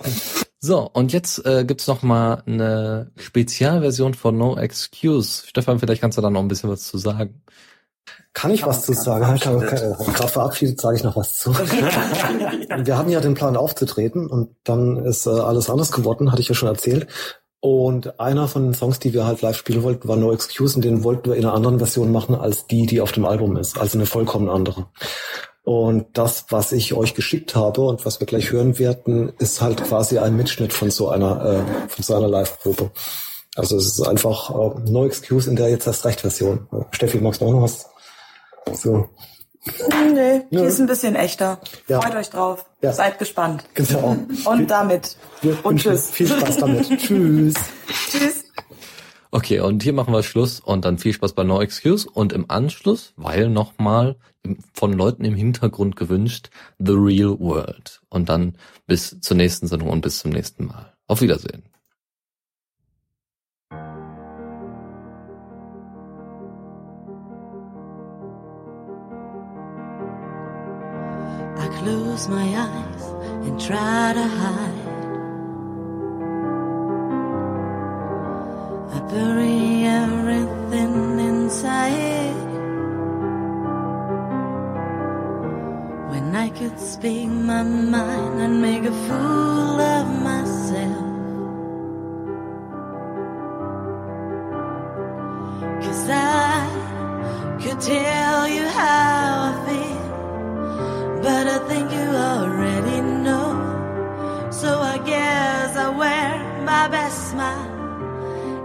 [0.61, 5.47] So, und jetzt äh, gibt's noch mal eine Spezialversion von No Excuse.
[5.47, 7.43] Stefan, vielleicht kannst du da noch ein bisschen was zu sagen.
[8.33, 9.35] Kann ich was zu sagen?
[9.35, 11.53] Ich habe gerade verabschiedet, sage ich noch was zu.
[11.59, 16.49] Wir hatten ja den Plan aufzutreten und dann ist äh, alles anders geworden, hatte ich
[16.49, 17.07] ja schon erzählt.
[17.67, 20.85] Und einer von den Songs, die wir halt live spielen wollten, war No Excuse und
[20.85, 23.77] den wollten wir in einer anderen Version machen als die, die auf dem Album ist.
[23.77, 24.87] Also eine vollkommen andere.
[25.65, 29.83] Und das, was ich euch geschickt habe und was wir gleich hören werden, ist halt
[29.83, 32.93] quasi ein Mitschnitt von so einer, äh, von so einer Live-Probe.
[33.57, 36.69] Also es ist einfach äh, No Excuse in der jetzt erst recht Version.
[36.93, 37.87] Steffi, magst du auch noch was?
[38.75, 39.09] So,
[40.15, 40.65] Nee, die Ja.
[40.65, 41.61] ist ein bisschen echter.
[41.89, 42.01] Ja.
[42.01, 42.65] Freut euch drauf.
[42.83, 42.93] Ja.
[42.93, 43.65] Seid gespannt.
[43.75, 44.17] genau.
[44.45, 45.17] Und damit.
[45.43, 46.11] Wir Und tschüss.
[46.11, 46.89] Viel Spaß damit.
[46.99, 47.55] Tschüss.
[48.11, 48.45] Tschüss.
[49.33, 52.49] Okay, und hier machen wir Schluss und dann viel Spaß bei No Excuse und im
[52.49, 54.17] Anschluss, weil nochmal
[54.73, 58.01] von Leuten im Hintergrund gewünscht, The Real World.
[58.09, 58.57] Und dann
[58.87, 60.93] bis zur nächsten Sendung und bis zum nächsten Mal.
[61.09, 61.65] Auf Wiedersehen.
[71.59, 73.05] I close my eyes
[73.47, 74.87] and try to hide.
[78.95, 82.35] I bury everything inside.
[86.11, 91.07] When I could speak my mind and make a fool of myself.
[95.83, 100.06] Cause I could tell you how I feel
[101.27, 107.69] But I think you already know So I guess I wear my best smile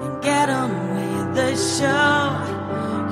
[0.04, 2.20] and get on with the show.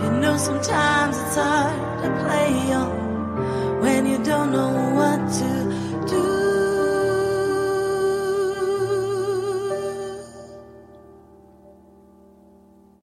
[0.04, 4.90] You know, sometimes it's hard to play on when you don't know